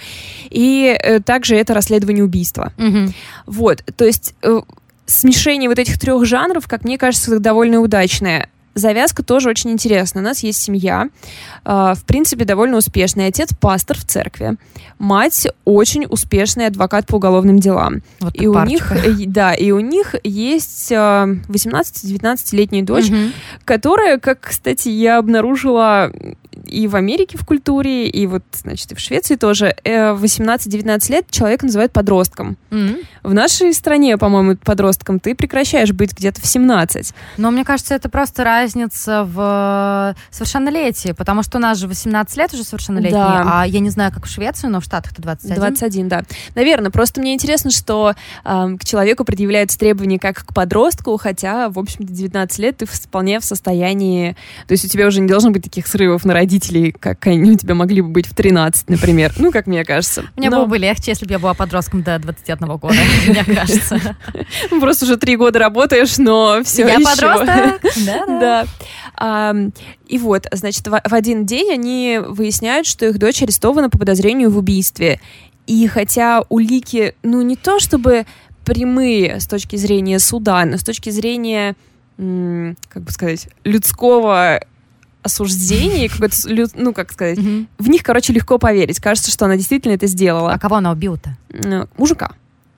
и 0.48 0.96
э, 1.00 1.20
также 1.20 1.56
это 1.56 1.74
расследование 1.74 2.24
убийства. 2.24 2.72
Mm-hmm. 2.76 3.14
Вот, 3.46 3.84
то 3.96 4.04
есть 4.04 4.34
э, 4.42 4.60
смешение 5.06 5.68
вот 5.68 5.78
этих 5.78 5.98
трех 5.98 6.24
жанров, 6.24 6.68
как 6.68 6.84
мне 6.84 6.98
кажется, 6.98 7.38
довольно 7.38 7.80
удачное 7.80 8.48
завязка 8.80 9.22
тоже 9.22 9.48
очень 9.48 9.70
интересная. 9.70 10.22
У 10.22 10.26
нас 10.26 10.42
есть 10.42 10.60
семья, 10.60 11.08
э, 11.64 11.94
в 11.96 12.04
принципе, 12.04 12.44
довольно 12.44 12.76
успешный. 12.76 13.26
Отец 13.26 13.50
пастор 13.58 13.96
в 13.96 14.04
церкви, 14.04 14.56
мать 14.98 15.46
очень 15.64 16.06
успешный 16.08 16.66
адвокат 16.66 17.06
по 17.06 17.16
уголовным 17.16 17.58
делам. 17.58 18.02
Вот 18.20 18.34
и 18.34 18.46
у 18.46 18.64
них, 18.64 18.92
да, 19.26 19.54
и 19.54 19.70
у 19.70 19.80
них 19.80 20.16
есть 20.24 20.90
э, 20.90 20.94
18-19-летняя 20.94 22.82
дочь, 22.82 23.08
угу. 23.08 23.16
которая, 23.64 24.18
как, 24.18 24.40
кстати, 24.40 24.88
я 24.88 25.18
обнаружила 25.18 26.12
и 26.66 26.88
в 26.88 26.96
Америке 26.96 27.38
в 27.38 27.44
культуре, 27.44 28.08
и 28.08 28.26
вот, 28.26 28.42
значит, 28.52 28.92
и 28.92 28.94
в 28.94 29.00
Швеции 29.00 29.36
тоже, 29.36 29.74
18-19 29.84 31.00
э, 31.08 31.12
лет 31.12 31.30
человек 31.30 31.62
называют 31.62 31.92
подростком. 31.92 32.56
Mm-hmm. 32.70 33.04
В 33.22 33.34
нашей 33.34 33.72
стране, 33.72 34.18
по-моему, 34.18 34.56
подростком 34.56 35.20
ты 35.20 35.34
прекращаешь 35.34 35.92
быть 35.92 36.12
где-то 36.16 36.40
в 36.40 36.46
17. 36.46 37.14
Но 37.36 37.50
мне 37.50 37.64
кажется, 37.64 37.94
это 37.94 38.08
просто 38.08 38.44
разница 38.44 39.24
в 39.24 40.16
совершеннолетии, 40.30 41.12
потому 41.12 41.42
что 41.42 41.58
у 41.58 41.60
нас 41.60 41.78
же 41.78 41.86
18 41.86 42.36
лет 42.36 42.52
уже 42.52 42.64
совершеннолетние, 42.64 43.22
да. 43.22 43.60
а 43.62 43.66
я 43.66 43.80
не 43.80 43.90
знаю, 43.90 44.12
как 44.12 44.26
в 44.26 44.28
Швеции, 44.28 44.66
но 44.66 44.80
в 44.80 44.84
Штатах 44.84 45.12
это 45.12 45.22
21. 45.22 45.56
21, 45.56 46.08
да. 46.08 46.22
Наверное, 46.54 46.90
просто 46.90 47.20
мне 47.20 47.34
интересно, 47.34 47.70
что 47.70 48.14
э, 48.44 48.76
к 48.78 48.84
человеку 48.84 49.24
предъявляются 49.24 49.78
требования 49.78 50.18
как 50.18 50.44
к 50.44 50.54
подростку, 50.54 51.16
хотя, 51.16 51.68
в 51.68 51.78
общем-то, 51.78 52.12
19 52.12 52.58
лет 52.58 52.78
ты 52.78 52.86
вполне 52.86 53.40
в 53.40 53.44
состоянии... 53.44 54.36
То 54.66 54.72
есть 54.72 54.84
у 54.84 54.88
тебя 54.88 55.06
уже 55.06 55.20
не 55.20 55.28
должно 55.28 55.50
быть 55.50 55.64
таких 55.64 55.86
срывов 55.86 56.24
на 56.24 56.32
родителей, 56.40 56.92
как 56.92 57.26
они 57.26 57.52
у 57.52 57.54
тебя 57.54 57.74
могли 57.74 58.00
бы 58.00 58.08
быть 58.08 58.26
в 58.26 58.34
13, 58.34 58.88
например. 58.88 59.32
Ну, 59.36 59.52
как 59.52 59.66
мне 59.66 59.84
кажется. 59.84 60.24
Мне 60.36 60.48
Но... 60.48 60.58
было 60.58 60.66
бы 60.66 60.78
легче, 60.78 61.10
если 61.10 61.26
бы 61.26 61.32
я 61.32 61.38
была 61.38 61.52
подростком 61.52 62.02
до 62.02 62.18
21 62.18 62.76
года, 62.78 62.96
мне 63.26 63.44
кажется. 63.44 64.16
Просто 64.70 65.04
уже 65.04 65.18
три 65.18 65.36
года 65.36 65.58
работаешь, 65.58 66.16
но 66.16 66.62
все 66.64 66.86
Я 66.88 67.00
подросток. 67.00 67.82
Да. 69.20 69.54
И 70.06 70.18
вот, 70.18 70.46
значит, 70.50 70.86
в 70.86 71.14
один 71.14 71.44
день 71.44 71.70
они 71.72 72.20
выясняют, 72.26 72.86
что 72.86 73.06
их 73.06 73.18
дочь 73.18 73.42
арестована 73.42 73.90
по 73.90 73.98
подозрению 73.98 74.50
в 74.50 74.56
убийстве. 74.56 75.20
И 75.66 75.86
хотя 75.88 76.42
улики, 76.48 77.14
ну, 77.22 77.42
не 77.42 77.56
то 77.56 77.80
чтобы 77.80 78.24
прямые 78.64 79.40
с 79.40 79.46
точки 79.46 79.76
зрения 79.76 80.18
суда, 80.18 80.64
но 80.64 80.78
с 80.78 80.82
точки 80.82 81.10
зрения 81.10 81.76
как 82.16 83.02
бы 83.02 83.10
сказать, 83.10 83.48
людского 83.64 84.60
осуждений, 85.22 86.08
какой-то, 86.08 86.36
ну, 86.74 86.92
как 86.92 87.12
сказать, 87.12 87.38
mm-hmm. 87.38 87.66
в 87.78 87.88
них, 87.88 88.02
короче, 88.02 88.32
легко 88.32 88.58
поверить. 88.58 89.00
Кажется, 89.00 89.30
что 89.30 89.44
она 89.44 89.56
действительно 89.56 89.92
это 89.92 90.06
сделала. 90.06 90.52
А 90.52 90.58
кого 90.58 90.76
она 90.76 90.92
убила-то? 90.92 91.36
Мужика. 91.96 92.32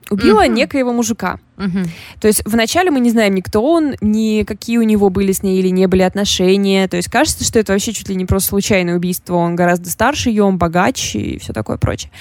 Убила 0.09 0.45
mm-hmm. 0.45 0.53
некоего 0.53 0.93
мужика. 0.93 1.39
Mm-hmm. 1.57 1.87
То 2.19 2.27
есть 2.27 2.43
вначале 2.45 2.91
мы 2.91 2.99
не 2.99 3.09
знаем 3.09 3.33
ни 3.35 3.41
кто 3.41 3.63
он, 3.63 3.95
ни 4.01 4.43
какие 4.43 4.77
у 4.77 4.83
него 4.83 5.09
были 5.09 5.31
с 5.31 5.41
ней 5.41 5.59
или 5.59 5.69
не 5.69 5.87
были 5.87 6.01
отношения. 6.01 6.87
То 6.87 6.97
есть 6.97 7.09
кажется, 7.09 7.43
что 7.45 7.59
это 7.59 7.71
вообще 7.71 7.93
чуть 7.93 8.09
ли 8.09 8.15
не 8.15 8.25
просто 8.25 8.49
случайное 8.49 8.95
убийство. 8.95 9.35
Он 9.35 9.55
гораздо 9.55 9.89
старше 9.89 10.29
ее, 10.29 10.43
он 10.43 10.57
богаче 10.57 11.19
и 11.19 11.39
все 11.39 11.53
такое 11.53 11.77
прочее. 11.77 12.11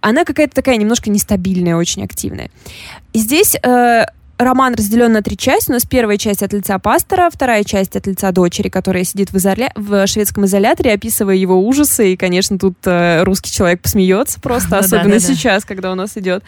Она 0.00 0.24
какая-то 0.24 0.54
такая 0.54 0.76
немножко 0.76 1.10
нестабильная, 1.10 1.74
очень 1.74 2.04
активная. 2.04 2.50
И 3.12 3.18
здесь 3.18 3.56
э, 3.56 4.04
роман 4.38 4.74
разделен 4.74 5.12
на 5.12 5.22
три 5.22 5.36
части. 5.36 5.70
У 5.70 5.74
нас 5.74 5.84
первая 5.84 6.18
часть 6.18 6.42
от 6.42 6.52
лица 6.52 6.78
пастора, 6.78 7.30
вторая 7.32 7.64
часть 7.64 7.96
от 7.96 8.06
лица 8.06 8.32
дочери, 8.32 8.68
которая 8.68 9.04
сидит 9.04 9.32
в, 9.32 9.36
изоля... 9.36 9.70
в 9.74 10.06
шведском 10.06 10.44
изоляторе, 10.44 10.92
описывая 10.92 11.36
его 11.36 11.58
ужасы. 11.58 12.12
И, 12.12 12.16
конечно, 12.16 12.58
тут 12.58 12.76
э, 12.84 13.22
русский 13.22 13.50
человек 13.50 13.80
посмеется 13.82 14.40
просто, 14.40 14.78
особенно 14.78 15.20
сейчас, 15.20 15.64
когда 15.64 15.92
у 15.92 15.94
нас 15.94 16.16
идет 16.16 16.42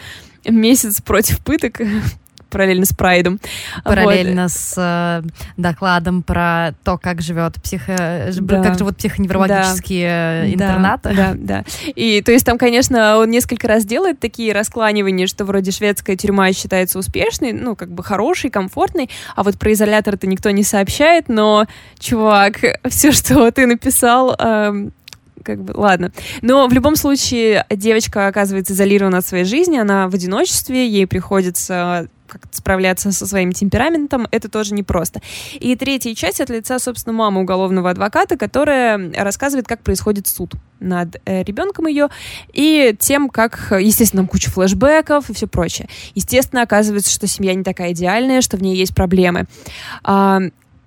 месяц 0.44 1.00
против 1.00 1.40
пыток 1.40 1.80
параллельно 2.48 2.86
с 2.86 2.92
Прайдом. 2.92 3.40
Параллельно 3.84 4.44
вот. 4.44 4.50
с 4.50 4.74
э, 4.76 5.28
докладом 5.56 6.22
про 6.22 6.72
то, 6.84 6.98
как 6.98 7.20
живет 7.20 7.60
психо... 7.62 8.30
да. 8.32 8.62
как 8.62 8.78
живут 8.78 8.96
психоневрологические 8.96 10.08
да. 10.08 10.52
интернаты. 10.52 11.14
Да, 11.14 11.34
да, 11.34 11.62
да. 11.62 11.64
И 11.86 12.22
то 12.22 12.32
есть 12.32 12.44
там, 12.44 12.58
конечно, 12.58 13.18
он 13.18 13.30
несколько 13.30 13.68
раз 13.68 13.84
делает 13.84 14.20
такие 14.20 14.52
раскланивания, 14.52 15.26
что 15.26 15.44
вроде 15.44 15.70
шведская 15.70 16.16
тюрьма 16.16 16.52
считается 16.52 16.98
успешной, 16.98 17.52
ну, 17.52 17.76
как 17.76 17.90
бы 17.90 18.02
хорошей, 18.02 18.50
комфортной, 18.50 19.10
а 19.36 19.42
вот 19.42 19.58
про 19.58 19.72
изолятор-то 19.72 20.26
никто 20.26 20.50
не 20.50 20.62
сообщает, 20.62 21.28
но, 21.28 21.66
чувак, 21.98 22.58
все, 22.88 23.12
что 23.12 23.50
ты 23.50 23.66
написал, 23.66 24.34
эм, 24.38 24.92
как 25.42 25.62
бы, 25.62 25.72
ладно. 25.76 26.12
Но 26.42 26.66
в 26.66 26.72
любом 26.72 26.96
случае 26.96 27.66
девочка 27.70 28.26
оказывается 28.26 28.72
изолирована 28.72 29.18
от 29.18 29.26
своей 29.26 29.44
жизни, 29.44 29.76
она 29.76 30.08
в 30.08 30.14
одиночестве, 30.14 30.88
ей 30.88 31.06
приходится 31.06 32.08
как-то 32.28 32.56
справляться 32.56 33.10
со 33.10 33.26
своим 33.26 33.52
темпераментом, 33.52 34.28
это 34.30 34.48
тоже 34.48 34.74
непросто. 34.74 35.20
И 35.58 35.74
третья 35.76 36.14
часть 36.14 36.40
от 36.40 36.50
лица, 36.50 36.78
собственно, 36.78 37.14
мамы 37.14 37.40
уголовного 37.40 37.90
адвоката, 37.90 38.36
которая 38.36 39.10
рассказывает, 39.14 39.66
как 39.66 39.82
происходит 39.82 40.28
суд 40.28 40.52
над 40.78 41.16
э, 41.24 41.42
ребенком 41.42 41.86
ее 41.86 42.08
и 42.52 42.94
тем, 42.98 43.28
как, 43.28 43.72
естественно, 43.80 44.22
там 44.22 44.28
куча 44.28 44.50
флешбеков 44.50 45.30
и 45.30 45.32
все 45.32 45.48
прочее. 45.48 45.88
Естественно, 46.14 46.62
оказывается, 46.62 47.10
что 47.10 47.26
семья 47.26 47.54
не 47.54 47.64
такая 47.64 47.92
идеальная, 47.92 48.42
что 48.42 48.56
в 48.56 48.62
ней 48.62 48.76
есть 48.76 48.94
проблемы. 48.94 49.46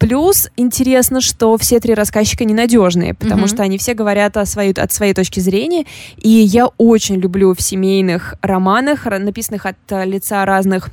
Плюс 0.01 0.49
интересно, 0.57 1.21
что 1.21 1.55
все 1.59 1.79
три 1.79 1.93
рассказчика 1.93 2.43
ненадежные, 2.43 3.13
потому 3.13 3.43
mm-hmm. 3.43 3.47
что 3.47 3.61
они 3.61 3.77
все 3.77 3.93
говорят 3.93 4.35
о 4.35 4.47
своей, 4.47 4.73
от 4.73 4.91
своей 4.91 5.13
точки 5.13 5.39
зрения. 5.39 5.85
И 6.17 6.27
я 6.27 6.67
очень 6.79 7.17
люблю 7.17 7.53
в 7.53 7.61
семейных 7.61 8.33
романах, 8.41 9.05
написанных 9.05 9.67
от 9.67 9.77
э, 9.89 10.05
лица 10.05 10.43
разных 10.43 10.89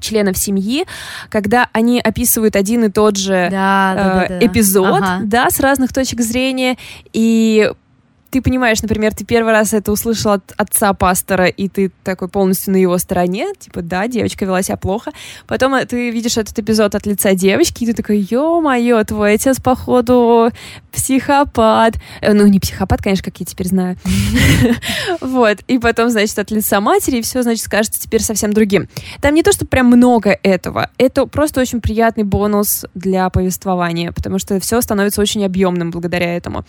членов 0.00 0.36
семьи, 0.36 0.86
когда 1.28 1.68
они 1.72 2.00
описывают 2.00 2.56
один 2.56 2.86
и 2.86 2.90
тот 2.90 3.16
же 3.16 3.46
да, 3.48 3.92
э, 3.92 3.96
да, 3.96 4.26
да, 4.28 4.46
эпизод, 4.46 5.02
ага. 5.02 5.20
да, 5.22 5.48
с 5.48 5.60
разных 5.60 5.92
точек 5.92 6.20
зрения, 6.20 6.76
и 7.12 7.70
ты 8.30 8.40
понимаешь, 8.42 8.80
например, 8.82 9.12
ты 9.14 9.24
первый 9.24 9.52
раз 9.52 9.72
это 9.72 9.90
услышал 9.90 10.32
от 10.32 10.52
отца 10.56 10.92
пастора, 10.92 11.46
и 11.46 11.68
ты 11.68 11.90
такой 12.04 12.28
полностью 12.28 12.72
на 12.72 12.76
его 12.76 12.96
стороне, 12.98 13.48
типа, 13.58 13.82
да, 13.82 14.06
девочка 14.06 14.44
вела 14.44 14.62
себя 14.62 14.76
плохо. 14.76 15.12
Потом 15.46 15.74
э, 15.74 15.84
ты 15.84 16.10
видишь 16.10 16.36
этот 16.36 16.56
эпизод 16.58 16.94
от 16.94 17.06
лица 17.06 17.34
девочки, 17.34 17.82
и 17.82 17.86
ты 17.86 17.94
такой, 17.94 18.18
ё-моё, 18.18 19.02
твой 19.04 19.34
отец, 19.34 19.60
походу, 19.60 20.50
психопат. 20.92 21.96
Э, 22.20 22.32
ну, 22.32 22.46
не 22.46 22.60
психопат, 22.60 23.02
конечно, 23.02 23.24
как 23.24 23.40
я 23.40 23.46
теперь 23.46 23.68
знаю. 23.68 23.96
Вот. 25.20 25.58
И 25.68 25.78
потом, 25.78 26.10
значит, 26.10 26.38
от 26.38 26.50
лица 26.50 26.80
матери, 26.80 27.18
и 27.18 27.22
все, 27.22 27.42
значит, 27.42 27.64
скажется 27.64 28.00
теперь 28.00 28.22
совсем 28.22 28.52
другим. 28.52 28.88
Там 29.20 29.34
не 29.34 29.42
то, 29.42 29.52
что 29.52 29.66
прям 29.66 29.86
много 29.86 30.38
этого. 30.42 30.90
Это 30.98 31.26
просто 31.26 31.60
очень 31.60 31.80
приятный 31.80 32.24
бонус 32.24 32.84
для 32.94 33.28
повествования, 33.30 34.12
потому 34.12 34.38
что 34.38 34.60
все 34.60 34.80
становится 34.80 35.20
очень 35.20 35.44
объемным 35.44 35.90
благодаря 35.90 36.36
этому. 36.36 36.64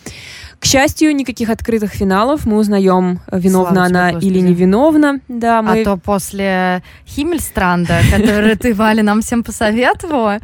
К 0.58 0.64
счастью, 0.64 1.14
никаких 1.14 1.50
открытых 1.52 1.92
финалов. 1.92 2.46
Мы 2.46 2.56
узнаем, 2.58 3.20
виновна 3.30 3.86
Слава 3.86 3.86
она 3.86 4.10
или 4.10 4.40
невиновна. 4.40 5.20
Да, 5.28 5.62
мы... 5.62 5.82
А 5.82 5.84
то 5.84 5.96
после 5.96 6.82
Химмельстранда, 7.06 8.00
который 8.10 8.56
ты, 8.56 8.74
Валя, 8.74 9.02
нам 9.02 9.20
всем 9.22 9.42
посоветовала, 9.42 10.38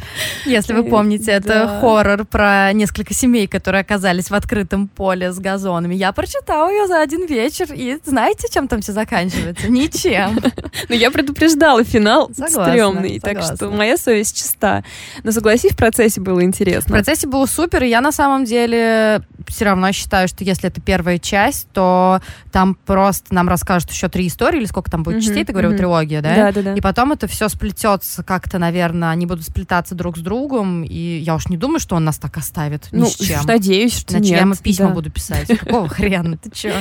если 0.45 0.73
вы 0.73 0.85
помните, 0.85 1.33
это 1.33 1.79
хоррор 1.81 2.25
про 2.25 2.73
несколько 2.73 3.15
семей, 3.15 3.47
которые 3.47 3.81
оказались 3.81 4.31
в 4.31 4.35
открытом 4.35 4.89
поле 4.89 5.33
с 5.33 5.39
газонами. 5.39 5.95
Я 5.95 6.13
прочитала 6.13 6.71
ее 6.71 6.87
за 6.87 7.01
один 7.01 7.27
вечер, 7.27 7.67
и 7.73 7.99
знаете, 8.05 8.49
чем 8.53 8.69
там 8.69 8.81
все 8.81 8.93
заканчивается? 8.93 9.69
Ничем. 9.69 10.39
Но 10.89 10.95
я 10.95 11.11
предупреждала, 11.11 11.85
финал 11.85 12.31
стрёмный, 12.33 13.21
так 13.21 13.43
что 13.43 13.71
моя 13.71 13.97
совесть 13.97 14.37
чиста. 14.37 14.85
Но 15.23 15.33
согласись, 15.33 15.73
в 15.73 15.77
процессе 15.77 16.21
было 16.21 16.43
интересно. 16.43 16.89
В 16.89 16.93
процессе 16.93 17.27
было 17.27 17.47
супер, 17.47 17.85
и 17.85 17.89
я 17.89 18.01
на 18.01 18.13
самом 18.13 18.45
деле 18.45 19.23
все 19.47 19.65
равно 19.67 19.93
считаю, 19.93 20.29
что 20.29 20.45
если 20.45 20.69
это 20.69 20.81
первая 20.81 21.19
часть, 21.19 21.69
то 21.73 22.21
там 22.51 22.75
просто 22.75 23.35
нам 23.35 23.49
расскажут 23.49 23.91
еще 23.91 24.09
три 24.09 24.27
истории, 24.27 24.59
или 24.59 24.67
сколько 24.67 24.91
там 24.91 25.03
будет 25.03 25.23
частей, 25.23 25.45
ты 25.45 25.53
говорила, 25.53 25.75
трилогия, 25.75 26.21
да? 26.21 26.35
Да, 26.35 26.53
да, 26.53 26.63
да. 26.63 26.75
И 26.75 26.81
потом 26.81 27.13
это 27.13 27.27
все 27.27 27.49
сплетется 27.49 28.23
как-то, 28.23 28.59
наверное, 28.59 29.11
они 29.11 29.27
будут 29.27 29.45
сплетаться 29.45 29.95
друг 29.95 30.19
с 30.19 30.21
другом, 30.21 30.83
и 30.83 31.19
я 31.19 31.35
уж 31.35 31.49
не 31.49 31.57
думаю, 31.57 31.81
что 31.81 31.97
он 31.97 32.05
нас 32.05 32.19
так 32.19 32.37
оставит 32.37 32.89
ни 32.93 33.01
ну, 33.01 33.07
с 33.07 33.17
чем. 33.17 33.45
надеюсь, 33.45 33.97
что 33.97 34.15
Иначе 34.15 34.31
нет. 34.31 34.37
я 34.37 34.41
ему 34.43 34.55
письма 34.55 34.89
да. 34.89 34.95
буду 34.95 35.11
писать. 35.11 35.47
Какого 35.59 35.89
хрена? 35.89 36.37
Ты 36.43 36.51
че? 36.51 36.75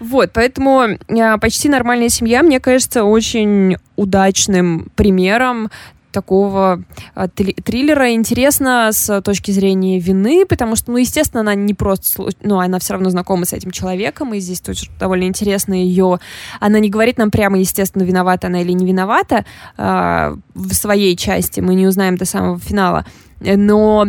Вот, 0.00 0.32
поэтому 0.32 0.86
а, 1.08 1.38
почти 1.38 1.68
нормальная 1.68 2.08
семья, 2.08 2.42
мне 2.42 2.60
кажется, 2.60 3.04
очень 3.04 3.76
удачным 3.96 4.90
примером 4.94 5.70
такого 6.12 6.82
а, 7.14 7.28
триллера. 7.28 8.12
Интересно 8.12 8.90
с 8.92 9.20
точки 9.22 9.50
зрения 9.50 9.98
вины, 9.98 10.46
потому 10.46 10.76
что, 10.76 10.92
ну, 10.92 10.98
естественно, 10.98 11.40
она 11.40 11.54
не 11.54 11.74
просто, 11.74 12.28
ну, 12.42 12.58
она 12.58 12.78
все 12.78 12.94
равно 12.94 13.10
знакома 13.10 13.44
с 13.44 13.52
этим 13.52 13.70
человеком, 13.70 14.34
и 14.34 14.40
здесь 14.40 14.60
тоже 14.60 14.86
довольно 14.98 15.24
интересно 15.24 15.74
ее... 15.74 16.18
Она 16.60 16.78
не 16.78 16.90
говорит 16.90 17.18
нам 17.18 17.30
прямо, 17.30 17.58
естественно, 17.58 18.02
виновата 18.02 18.46
она 18.46 18.62
или 18.62 18.72
не 18.72 18.86
виновата 18.86 19.44
э, 19.76 20.36
в 20.54 20.74
своей 20.74 21.16
части, 21.16 21.60
мы 21.60 21.74
не 21.74 21.86
узнаем 21.86 22.16
до 22.16 22.24
самого 22.24 22.58
финала, 22.58 23.04
но 23.40 24.06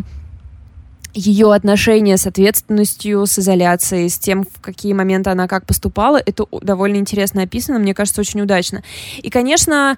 ее 1.14 1.54
отношения 1.54 2.18
с 2.18 2.28
ответственностью, 2.28 3.26
с 3.26 3.40
изоляцией, 3.40 4.10
с 4.10 4.20
тем, 4.20 4.44
в 4.44 4.62
какие 4.62 4.94
моменты 4.94 5.30
она 5.30 5.48
как 5.48 5.66
поступала, 5.66 6.22
это 6.24 6.46
довольно 6.62 6.98
интересно 6.98 7.44
описано, 7.44 7.80
мне 7.80 7.94
кажется, 7.94 8.22
очень 8.22 8.42
удачно. 8.42 8.84
И, 9.18 9.30
конечно, 9.30 9.98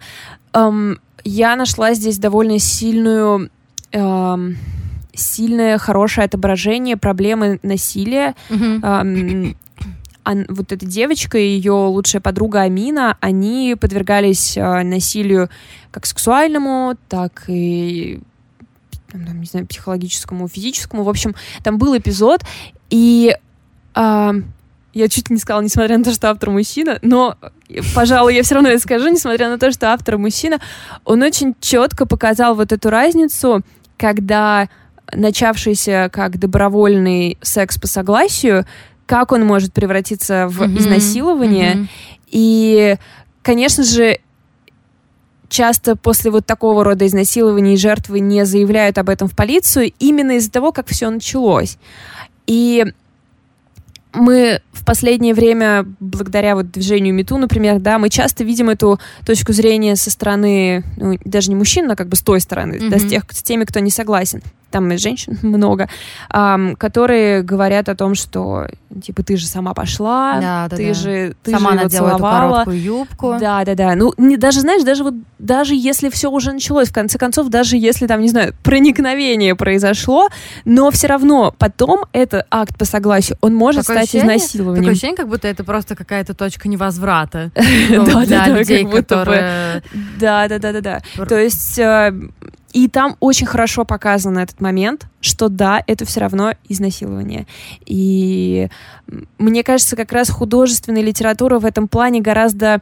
эм, 0.54 1.00
я 1.24 1.56
нашла 1.56 1.94
здесь 1.94 2.18
довольно 2.18 2.60
сильную... 2.60 3.50
Эм, 3.92 4.58
сильное, 5.14 5.78
хорошее 5.78 6.24
отображение 6.26 6.96
проблемы 6.96 7.60
насилия. 7.64 8.34
Mm-hmm. 8.50 9.56
Эм, 10.24 10.46
вот 10.50 10.72
эта 10.72 10.86
девочка 10.86 11.38
и 11.38 11.56
ее 11.56 11.74
лучшая 11.74 12.22
подруга 12.22 12.62
Амина, 12.62 13.18
они 13.20 13.76
подвергались 13.80 14.56
э, 14.56 14.84
насилию 14.84 15.50
как 15.90 16.06
сексуальному, 16.06 16.96
так 17.10 17.44
и 17.48 18.22
там, 19.12 19.40
не 19.40 19.46
знаю, 19.46 19.68
психологическому, 19.68 20.48
физическому. 20.48 21.04
В 21.04 21.10
общем, 21.10 21.36
там 21.64 21.78
был 21.78 21.98
эпизод, 21.98 22.42
и 22.90 23.36
э, 23.96 24.32
я 24.94 25.08
чуть 25.08 25.30
не 25.30 25.38
сказала, 25.38 25.62
несмотря 25.62 25.98
на 25.98 26.04
то, 26.04 26.14
что 26.14 26.30
автор 26.30 26.50
мужчина, 26.50 27.00
но, 27.02 27.38
пожалуй, 27.96 28.36
я 28.36 28.44
все 28.44 28.56
равно 28.56 28.70
это 28.70 28.82
скажу, 28.82 29.08
несмотря 29.10 29.50
на 29.50 29.58
то, 29.58 29.72
что 29.72 29.94
автор 29.94 30.18
мужчина, 30.18 30.60
он 31.06 31.22
очень 31.22 31.56
четко 31.60 32.06
показал 32.06 32.56
вот 32.56 32.72
эту 32.72 32.90
разницу, 32.90 33.62
когда 33.98 34.70
начавшийся 35.14 36.10
как 36.12 36.40
добровольный 36.40 37.38
секс 37.42 37.78
по 37.80 37.88
согласию, 37.88 38.66
как 39.06 39.32
он 39.32 39.46
может 39.46 39.74
превратиться 39.74 40.48
в 40.48 40.62
mm-hmm. 40.62 40.78
изнасилование. 40.78 41.74
Mm-hmm. 41.74 41.88
И, 42.28 42.96
конечно 43.42 43.84
же, 43.84 44.20
часто 45.52 45.96
после 45.96 46.32
вот 46.32 46.46
такого 46.46 46.84
рода 46.84 47.06
изнасилований 47.06 47.76
жертвы 47.78 48.22
не 48.22 48.46
заявляют 48.46 48.98
об 48.98 49.10
этом 49.10 49.28
в 49.28 49.36
полицию 49.36 49.92
именно 50.00 50.38
из-за 50.38 50.52
того, 50.52 50.72
как 50.72 50.88
все 50.88 51.10
началось. 51.10 51.78
И 52.48 52.86
мы 54.14 54.62
в 54.72 54.86
последнее 54.86 55.34
время, 55.34 55.86
благодаря 56.00 56.56
вот 56.56 56.72
движению 56.72 57.14
Мету, 57.14 57.38
например, 57.38 57.80
да, 57.80 58.00
мы 58.00 58.10
часто 58.10 58.44
видим 58.44 58.70
эту 58.70 59.00
точку 59.26 59.54
зрения 59.54 59.96
со 59.96 60.10
стороны, 60.10 60.84
ну, 60.98 61.18
даже 61.26 61.50
не 61.50 61.56
мужчин, 61.56 61.90
а 61.92 61.96
как 61.96 62.08
бы 62.08 62.16
с 62.16 62.22
той 62.22 62.40
стороны, 62.40 62.76
mm-hmm. 62.76 62.90
да, 62.90 63.00
с, 63.00 63.06
тех, 63.06 63.24
с 63.30 63.44
теми, 63.44 63.66
кто 63.66 63.80
не 63.80 63.92
согласен 63.92 64.42
там 64.72 64.92
и 64.92 64.98
женщин 64.98 65.38
много, 65.44 65.90
эм, 66.34 66.76
которые 66.76 67.44
говорят 67.44 67.90
о 67.90 67.96
том, 67.96 68.16
что 68.16 68.68
типа 69.02 69.24
ты 69.24 69.38
же 69.38 69.48
сама 69.48 69.74
пошла, 69.74 70.40
да, 70.42 70.68
да, 70.70 70.76
ты 70.76 70.88
да. 70.88 70.94
же 70.94 71.36
ты 71.44 71.52
сама 71.52 71.72
же 71.72 71.84
надела 71.84 72.10
эту 72.10 72.20
короткую 72.20 72.82
юбку. 72.82 73.38
Да, 73.40 73.64
да, 73.64 73.76
да. 73.76 73.96
Ну 73.96 74.14
не, 74.18 74.38
даже 74.38 74.62
знаешь, 74.62 74.84
даже 74.84 75.04
вот 75.04 75.14
даже 75.40 75.76
если 75.76 76.10
все 76.10 76.30
уже 76.30 76.52
началось, 76.52 76.90
в 76.90 76.94
конце 76.94 77.18
концов, 77.18 77.50
даже 77.50 77.78
если 77.78 78.08
там 78.08 78.22
не 78.22 78.30
знаю 78.30 78.54
проникновение 78.64 79.56
произошло, 79.56 80.30
но 80.66 80.92
все 80.92 81.08
равно 81.08 81.54
потом 81.58 82.06
это 82.12 82.46
акт 82.50 82.78
по 82.78 82.86
согласию, 82.86 83.38
он 83.42 83.56
может 83.56 83.82
такое 83.82 84.04
стать 84.04 84.16
ощущение, 84.16 84.38
изнасилованием. 84.38 84.84
Такое 84.84 84.92
ощущение, 84.92 85.18
как 85.18 85.28
будто 85.28 85.48
это 85.48 85.64
просто 85.64 85.96
какая-то 85.96 86.34
точка 86.34 86.68
невозврата 86.68 87.52
для 87.56 88.48
людей, 88.48 88.86
которые. 88.86 89.84
Да, 90.20 90.48
да, 90.48 90.60
да, 90.60 90.72
да, 90.74 90.82
да. 90.82 91.26
То 91.26 91.38
есть 91.38 91.78
э, 91.80 92.14
и 92.74 92.88
там 92.88 93.18
очень 93.20 93.46
хорошо 93.46 93.84
показан 93.86 94.38
этот 94.38 94.62
момент, 94.62 95.08
что 95.20 95.50
да, 95.50 95.84
это 95.88 96.06
все 96.06 96.22
равно 96.22 96.54
изнасилование. 96.70 97.46
И 97.86 98.70
мне 99.38 99.64
кажется, 99.64 99.96
как 99.96 100.12
раз 100.12 100.30
художественная 100.30 101.02
литература 101.02 101.60
в 101.60 101.66
этом 101.66 101.88
плане 101.88 102.22
гораздо 102.22 102.82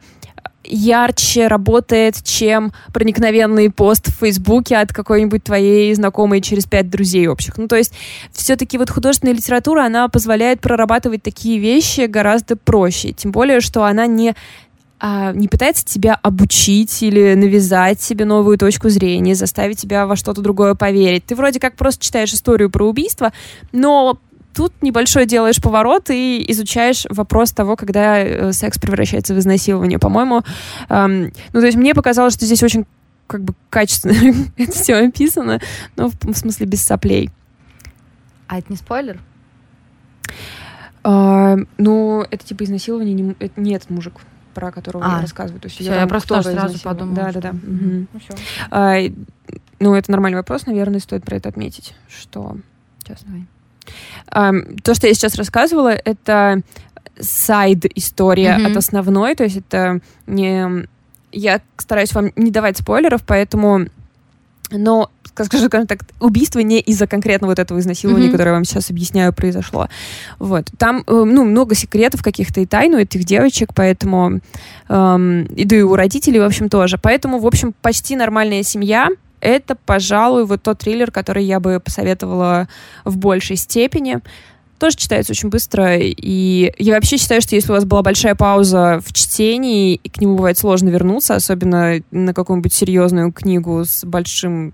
ярче 0.62 1.46
работает, 1.46 2.22
чем 2.22 2.72
проникновенный 2.92 3.70
пост 3.70 4.08
в 4.08 4.20
Фейсбуке 4.20 4.76
от 4.76 4.92
какой-нибудь 4.92 5.42
твоей 5.42 5.92
знакомой 5.94 6.40
через 6.40 6.66
пять 6.66 6.90
друзей 6.90 7.26
общих. 7.28 7.56
Ну, 7.56 7.66
то 7.66 7.76
есть 7.76 7.94
все-таки 8.32 8.78
вот 8.78 8.90
художественная 8.90 9.34
литература, 9.34 9.84
она 9.84 10.08
позволяет 10.08 10.60
прорабатывать 10.60 11.22
такие 11.22 11.58
вещи 11.58 12.02
гораздо 12.02 12.56
проще. 12.56 13.12
Тем 13.12 13.32
более, 13.32 13.60
что 13.60 13.84
она 13.84 14.06
не 14.06 14.34
а, 15.00 15.32
не 15.32 15.48
пытается 15.48 15.84
тебя 15.84 16.18
обучить 16.22 17.02
или 17.02 17.32
навязать 17.34 18.02
себе 18.02 18.26
новую 18.26 18.58
точку 18.58 18.90
зрения, 18.90 19.34
заставить 19.34 19.78
тебя 19.78 20.06
во 20.06 20.14
что-то 20.14 20.42
другое 20.42 20.74
поверить. 20.74 21.24
Ты 21.24 21.34
вроде 21.34 21.58
как 21.58 21.74
просто 21.74 22.04
читаешь 22.04 22.34
историю 22.34 22.70
про 22.70 22.86
убийство, 22.86 23.32
но 23.72 24.18
тут 24.54 24.74
небольшой 24.82 25.24
делаешь 25.24 25.60
поворот 25.60 26.10
и 26.10 26.44
изучаешь 26.48 27.06
вопрос 27.08 27.52
того, 27.52 27.76
когда 27.76 28.18
э, 28.18 28.52
секс 28.52 28.78
превращается 28.78 29.34
в 29.34 29.38
изнасилование. 29.38 29.98
По-моему, 29.98 30.42
эм, 30.90 31.32
ну 31.54 31.60
то 31.60 31.66
есть 31.66 31.78
мне 31.78 31.94
показалось, 31.94 32.34
что 32.34 32.44
здесь 32.44 32.62
очень 32.62 32.84
как 33.26 33.42
бы 33.42 33.54
качественно 33.70 34.44
это 34.58 34.72
все 34.72 34.96
описано, 34.96 35.60
но 35.96 36.10
в, 36.10 36.14
в 36.20 36.36
смысле 36.36 36.66
без 36.66 36.82
соплей. 36.82 37.30
А 38.48 38.58
это 38.58 38.66
не 38.70 38.76
спойлер? 38.76 39.18
А, 41.02 41.56
ну, 41.78 42.26
это 42.30 42.44
типа 42.44 42.64
изнасилование, 42.64 43.14
не, 43.14 43.34
это 43.38 43.58
не 43.58 43.72
этот 43.72 43.88
мужик 43.88 44.20
про 44.54 44.70
которого 44.72 45.04
а, 45.04 45.16
я 45.16 45.20
рассказываю. 45.22 45.60
То 45.60 45.66
есть 45.66 45.80
все, 45.80 45.94
я, 45.94 46.06
просто 46.06 46.42
сразу 46.42 46.80
подумала. 46.80 47.16
Да, 47.16 47.32
да, 47.32 47.40
да. 47.40 47.50
Угу. 47.50 48.06
Ну, 48.12 48.20
а, 48.70 48.98
ну, 49.78 49.94
это 49.94 50.10
нормальный 50.10 50.36
вопрос, 50.36 50.66
наверное, 50.66 51.00
стоит 51.00 51.24
про 51.24 51.36
это 51.36 51.48
отметить, 51.48 51.94
что... 52.08 52.56
Сейчас, 53.02 53.22
давай. 53.24 53.46
А, 54.28 54.52
то, 54.82 54.94
что 54.94 55.06
я 55.06 55.14
сейчас 55.14 55.34
рассказывала, 55.36 55.88
это 55.88 56.62
сайд-история 57.18 58.56
mm-hmm. 58.56 58.70
от 58.70 58.76
основной, 58.76 59.34
то 59.34 59.44
есть 59.44 59.56
это 59.56 60.00
не... 60.26 60.86
Я 61.32 61.60
стараюсь 61.76 62.12
вам 62.12 62.32
не 62.36 62.50
давать 62.50 62.78
спойлеров, 62.78 63.22
поэтому... 63.24 63.86
Но 64.70 65.10
скажем 65.44 65.86
так, 65.86 66.00
убийство 66.20 66.58
не 66.60 66.80
из-за 66.80 67.06
конкретно 67.06 67.46
вот 67.46 67.58
этого 67.58 67.78
изнасилования, 67.78 68.28
mm-hmm. 68.28 68.32
которое 68.32 68.50
я 68.50 68.54
вам 68.54 68.64
сейчас 68.64 68.90
объясняю, 68.90 69.32
произошло. 69.32 69.88
Вот. 70.38 70.66
Там, 70.78 71.02
э, 71.06 71.22
ну, 71.24 71.44
много 71.44 71.74
секретов 71.74 72.22
каких-то 72.22 72.60
и 72.60 72.66
тайн 72.66 72.94
у 72.94 72.98
этих 72.98 73.24
девочек, 73.24 73.70
поэтому... 73.74 74.40
Эм, 74.88 75.44
и 75.44 75.64
да 75.64 75.76
и 75.76 75.82
у 75.82 75.94
родителей, 75.94 76.40
в 76.40 76.44
общем, 76.44 76.68
тоже. 76.68 76.98
Поэтому, 76.98 77.38
в 77.38 77.46
общем, 77.46 77.74
почти 77.80 78.16
нормальная 78.16 78.62
семья— 78.62 79.08
это, 79.40 79.74
пожалуй, 79.74 80.44
вот 80.44 80.62
тот 80.62 80.78
триллер, 80.78 81.10
который 81.10 81.44
я 81.44 81.60
бы 81.60 81.80
посоветовала 81.80 82.68
в 83.04 83.16
большей 83.16 83.56
степени. 83.56 84.20
Тоже 84.80 84.96
читается 84.96 85.32
очень 85.32 85.50
быстро. 85.50 85.96
И 85.98 86.72
я 86.78 86.94
вообще 86.94 87.18
считаю, 87.18 87.40
что 87.40 87.54
если 87.54 87.70
у 87.70 87.74
вас 87.74 87.84
была 87.84 88.02
большая 88.02 88.34
пауза 88.34 89.00
в 89.04 89.12
чтении, 89.12 89.94
и 89.94 90.08
к 90.08 90.20
нему 90.20 90.36
бывает 90.36 90.58
сложно 90.58 90.88
вернуться, 90.88 91.36
особенно 91.36 92.00
на 92.10 92.34
какую-нибудь 92.34 92.72
серьезную 92.72 93.30
книгу 93.32 93.84
с 93.84 94.04
большим 94.04 94.72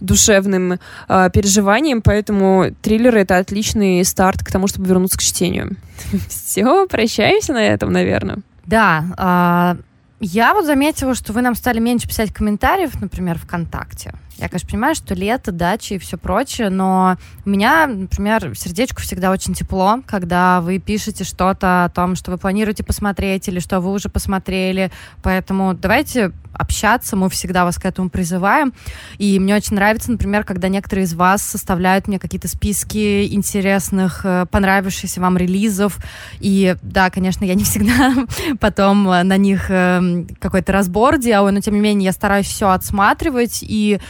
душевным 0.00 0.80
э, 1.08 1.30
переживанием, 1.32 2.02
поэтому 2.02 2.74
триллеры— 2.82 3.20
это 3.20 3.38
отличный 3.38 4.04
старт 4.04 4.42
к 4.42 4.50
тому, 4.50 4.66
чтобы 4.66 4.88
вернуться 4.88 5.18
к 5.18 5.22
чтению. 5.22 5.76
Все, 6.28 6.86
прощаемся 6.86 7.52
на 7.52 7.64
этом, 7.64 7.92
наверное. 7.92 8.38
Да, 8.66 9.76
э, 9.78 9.82
я 10.20 10.54
вот 10.54 10.64
заметила, 10.64 11.14
что 11.14 11.32
вы 11.34 11.42
нам 11.42 11.54
стали 11.54 11.80
меньше 11.80 12.08
писать 12.08 12.32
комментариев, 12.32 12.98
например, 13.00 13.38
ВКонтакте. 13.38 14.14
Я, 14.36 14.48
конечно, 14.48 14.68
понимаю, 14.68 14.94
что 14.96 15.14
лето, 15.14 15.52
дачи 15.52 15.94
и 15.94 15.98
все 15.98 16.16
прочее, 16.16 16.68
но 16.68 17.16
у 17.44 17.50
меня, 17.50 17.86
например, 17.86 18.56
сердечку 18.56 19.00
всегда 19.00 19.30
очень 19.30 19.54
тепло, 19.54 20.00
когда 20.06 20.60
вы 20.60 20.78
пишете 20.78 21.22
что-то 21.22 21.84
о 21.84 21.88
том, 21.88 22.16
что 22.16 22.32
вы 22.32 22.38
планируете 22.38 22.82
посмотреть 22.82 23.46
или 23.46 23.60
что 23.60 23.80
вы 23.80 23.92
уже 23.92 24.08
посмотрели. 24.08 24.90
Поэтому 25.22 25.74
давайте 25.74 26.32
общаться, 26.52 27.16
мы 27.16 27.28
всегда 27.30 27.64
вас 27.64 27.78
к 27.78 27.84
этому 27.84 28.10
призываем. 28.10 28.72
И 29.18 29.38
мне 29.38 29.54
очень 29.54 29.76
нравится, 29.76 30.10
например, 30.10 30.44
когда 30.44 30.68
некоторые 30.68 31.04
из 31.04 31.14
вас 31.14 31.42
составляют 31.42 32.08
мне 32.08 32.18
какие-то 32.18 32.48
списки 32.48 33.32
интересных, 33.32 34.20
э, 34.24 34.46
понравившихся 34.50 35.20
вам 35.20 35.36
релизов. 35.36 35.98
И 36.40 36.76
да, 36.82 37.10
конечно, 37.10 37.44
я 37.44 37.54
не 37.54 37.64
всегда 37.64 38.14
потом 38.60 39.04
на 39.04 39.36
них 39.36 39.66
эм, 39.68 40.26
какой-то 40.40 40.72
разбор 40.72 41.18
делаю, 41.18 41.52
но 41.52 41.60
тем 41.60 41.74
не 41.74 41.80
менее 41.80 42.06
я 42.06 42.12
стараюсь 42.12 42.46
все 42.46 42.70
отсматривать 42.70 43.58
и 43.62 44.00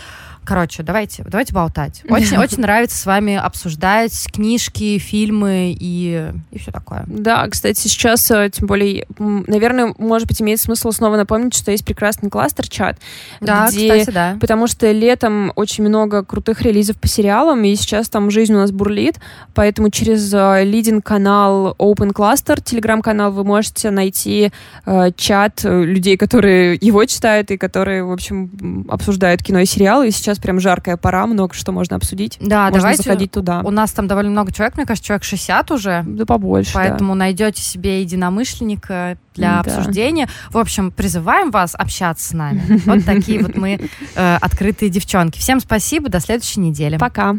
Короче, 0.45 0.82
давайте, 0.82 1.24
давайте 1.26 1.53
болтать. 1.53 2.03
Очень, 2.09 2.36
очень 2.38 2.61
нравится 2.61 2.97
с 2.97 3.07
вами 3.07 3.34
обсуждать 3.34 4.28
книжки, 4.32 4.99
фильмы 4.99 5.74
и, 5.78 6.30
и 6.51 6.59
все 6.59 6.70
такое. 6.70 7.05
Да, 7.07 7.47
кстати, 7.49 7.78
сейчас, 7.78 8.30
э, 8.30 8.51
тем 8.53 8.66
более, 8.66 9.07
наверное, 9.18 9.95
может 9.99 10.28
быть, 10.28 10.40
имеет 10.40 10.61
смысл 10.61 10.90
снова 10.92 11.16
напомнить, 11.16 11.55
что 11.55 11.70
есть 11.70 11.84
прекрасный 11.84 12.30
кластер-чат. 12.30 12.99
Да, 13.40 13.68
где, 13.68 13.88
кстати, 13.88 14.14
да. 14.14 14.36
Потому 14.40 14.66
что 14.66 14.90
летом 14.92 15.53
очень 15.57 15.84
много 15.84 16.24
крутых 16.24 16.62
релизов 16.62 16.97
по 17.01 17.09
сериалам, 17.09 17.64
и 17.64 17.74
сейчас 17.74 18.09
там 18.09 18.30
жизнь 18.30 18.55
у 18.55 18.59
нас 18.59 18.70
бурлит, 18.70 19.18
поэтому 19.55 19.90
через 19.90 20.32
э, 20.32 20.64
лидинг-канал 20.64 21.74
Open 21.78 22.12
Cluster, 22.12 22.62
телеграм-канал, 22.62 23.32
вы 23.32 23.45
можете 23.45 23.90
найти 23.90 24.53
э, 24.86 25.11
чат 25.16 25.64
э, 25.64 25.84
людей, 25.84 26.16
которые 26.16 26.78
его 26.80 27.05
читают 27.05 27.51
и 27.51 27.57
которые, 27.57 28.05
в 28.05 28.12
общем, 28.12 28.86
обсуждают 28.88 29.42
кино 29.42 29.61
и 29.61 29.66
сериалы, 29.66 30.09
и 30.09 30.11
сейчас 30.11 30.34
сейчас 30.35 30.43
прям 30.43 30.61
жаркая 30.61 30.97
пора, 30.97 31.26
много 31.26 31.55
что 31.55 31.72
можно 31.72 31.97
обсудить. 31.97 32.37
Да, 32.41 32.64
можно 32.64 32.80
давайте. 32.80 33.03
заходить 33.03 33.30
туда. 33.30 33.61
У 33.64 33.70
нас 33.70 33.93
там 33.93 34.07
довольно 34.07 34.30
много 34.30 34.53
человек, 34.53 34.76
мне 34.76 34.87
кажется, 34.87 35.07
человек 35.07 35.24
60 35.24 35.70
уже. 35.70 36.03
Да 36.07 36.26
побольше. 36.26 36.72
Поэтому 36.74 37.12
да. 37.12 37.20
найдете 37.20 37.62
себе 37.62 38.03
единомышленника 38.03 39.16
для 39.35 39.55
да. 39.55 39.61
обсуждения. 39.61 40.28
В 40.51 40.59
общем, 40.59 40.91
призываем 40.91 41.51
вас 41.51 41.74
общаться 41.74 42.28
с 42.28 42.32
нами. 42.32 42.80
Вот 42.85 43.05
такие 43.05 43.41
вот 43.43 43.57
мы 43.57 43.80
э, 44.14 44.37
открытые 44.41 44.91
девчонки. 44.91 45.39
Всем 45.39 45.61
спасибо, 45.61 46.09
до 46.09 46.20
следующей 46.20 46.61
недели. 46.61 46.97
Пока. 46.99 47.37